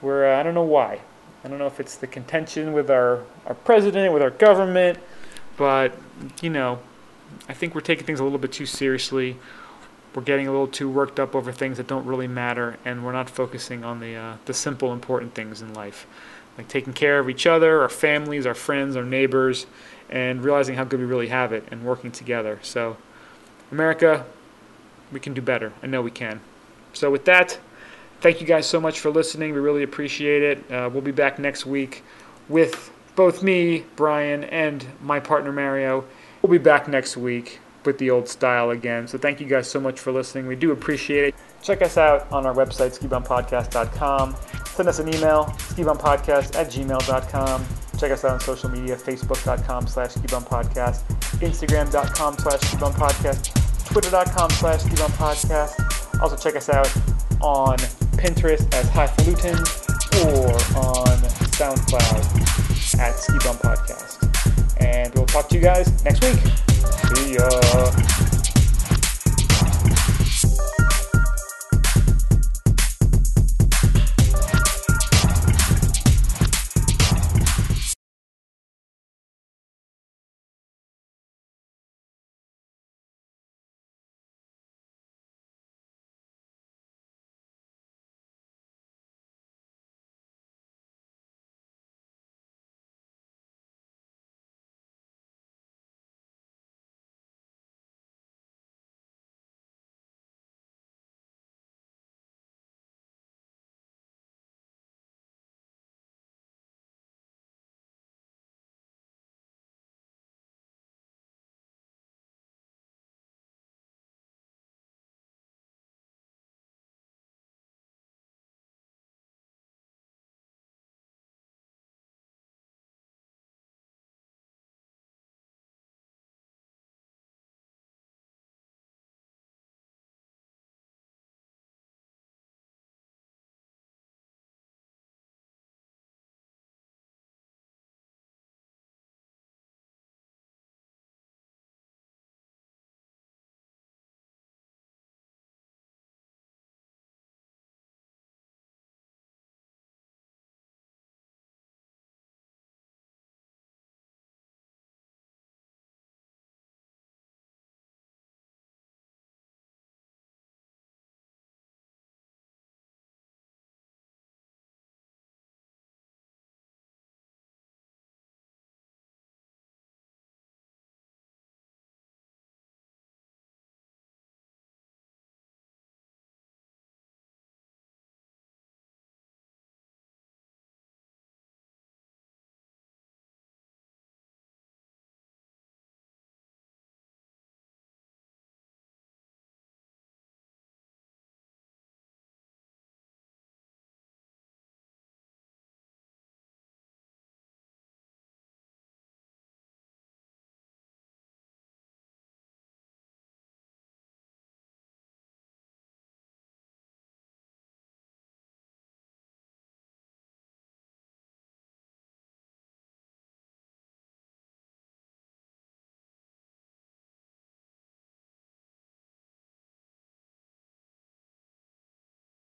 We're, 0.00 0.32
uh, 0.32 0.38
I 0.38 0.42
don't 0.42 0.54
know 0.54 0.62
why. 0.62 1.00
I 1.44 1.48
don't 1.48 1.58
know 1.58 1.66
if 1.66 1.80
it's 1.80 1.96
the 1.96 2.06
contention 2.06 2.72
with 2.72 2.90
our, 2.90 3.24
our 3.46 3.54
president, 3.54 4.12
with 4.12 4.22
our 4.22 4.30
government, 4.30 4.98
but, 5.56 5.96
you 6.40 6.50
know, 6.50 6.80
I 7.48 7.54
think 7.54 7.74
we're 7.74 7.80
taking 7.80 8.04
things 8.04 8.20
a 8.20 8.24
little 8.24 8.38
bit 8.38 8.52
too 8.52 8.66
seriously. 8.66 9.36
We're 10.14 10.22
getting 10.22 10.46
a 10.46 10.50
little 10.50 10.68
too 10.68 10.88
worked 10.88 11.18
up 11.18 11.34
over 11.34 11.50
things 11.50 11.78
that 11.78 11.86
don't 11.86 12.06
really 12.06 12.28
matter, 12.28 12.78
and 12.84 13.04
we're 13.04 13.12
not 13.12 13.30
focusing 13.30 13.82
on 13.82 13.98
the, 13.98 14.14
uh, 14.14 14.36
the 14.44 14.54
simple, 14.54 14.92
important 14.92 15.34
things 15.34 15.62
in 15.62 15.72
life 15.72 16.06
like 16.56 16.68
taking 16.68 16.92
care 16.92 17.18
of 17.18 17.28
each 17.28 17.46
other, 17.46 17.82
our 17.82 17.88
families, 17.88 18.46
our 18.46 18.54
friends, 18.54 18.96
our 18.96 19.04
neighbors, 19.04 19.66
and 20.10 20.44
realizing 20.44 20.74
how 20.74 20.84
good 20.84 21.00
we 21.00 21.06
really 21.06 21.28
have 21.28 21.52
it 21.52 21.64
and 21.70 21.82
working 21.82 22.12
together. 22.12 22.58
So, 22.62 22.96
America, 23.70 24.26
we 25.10 25.20
can 25.20 25.32
do 25.34 25.40
better. 25.40 25.72
I 25.82 25.86
know 25.86 26.02
we 26.02 26.10
can. 26.10 26.40
So, 26.92 27.10
with 27.10 27.24
that, 27.24 27.58
thank 28.20 28.40
you 28.40 28.46
guys 28.46 28.66
so 28.66 28.80
much 28.80 29.00
for 29.00 29.10
listening. 29.10 29.54
We 29.54 29.60
really 29.60 29.82
appreciate 29.82 30.42
it. 30.42 30.70
Uh, 30.70 30.90
we'll 30.92 31.02
be 31.02 31.12
back 31.12 31.38
next 31.38 31.64
week 31.64 32.04
with 32.48 32.90
both 33.16 33.42
me, 33.42 33.84
Brian, 33.96 34.44
and 34.44 34.86
my 35.00 35.20
partner 35.20 35.52
Mario. 35.52 36.04
We'll 36.42 36.52
be 36.52 36.58
back 36.58 36.88
next 36.88 37.16
week 37.16 37.60
with 37.84 37.98
the 37.98 38.10
old 38.10 38.28
style 38.28 38.70
again. 38.70 39.08
So, 39.08 39.16
thank 39.16 39.40
you 39.40 39.46
guys 39.46 39.70
so 39.70 39.80
much 39.80 39.98
for 39.98 40.12
listening. 40.12 40.46
We 40.46 40.56
do 40.56 40.72
appreciate 40.72 41.28
it. 41.28 41.34
Check 41.62 41.80
us 41.82 41.96
out 41.96 42.30
on 42.32 42.44
our 42.44 42.54
website, 42.54 42.98
skibumpodcast.com. 42.98 44.36
Send 44.66 44.88
us 44.88 44.98
an 44.98 45.08
email, 45.08 45.44
skibumpodcast 45.58 46.56
at 46.56 46.68
gmail.com. 46.68 47.66
Check 47.98 48.10
us 48.10 48.24
out 48.24 48.32
on 48.32 48.40
social 48.40 48.68
media, 48.68 48.96
facebook.com 48.96 49.86
slash 49.86 50.14
skibumpodcast, 50.14 51.04
instagram.com 51.38 52.38
slash 52.38 52.60
skibumpodcast, 52.60 53.84
twitter.com 53.86 54.50
slash 54.50 54.80
skibumpodcast. 54.82 56.20
Also 56.20 56.36
check 56.36 56.56
us 56.56 56.68
out 56.68 56.90
on 57.40 57.76
Pinterest 58.16 58.72
as 58.74 58.88
Highfalutin 58.90 59.56
or 60.26 60.52
on 60.76 61.18
SoundCloud 61.56 62.98
at 62.98 63.14
Ski 63.14 63.38
Bum 63.44 63.56
Podcast. 63.56 64.80
And 64.80 65.14
we'll 65.14 65.26
talk 65.26 65.48
to 65.48 65.56
you 65.56 65.62
guys 65.62 66.04
next 66.04 66.22
week. 66.24 66.40
See 67.16 67.34
ya. 67.34 68.31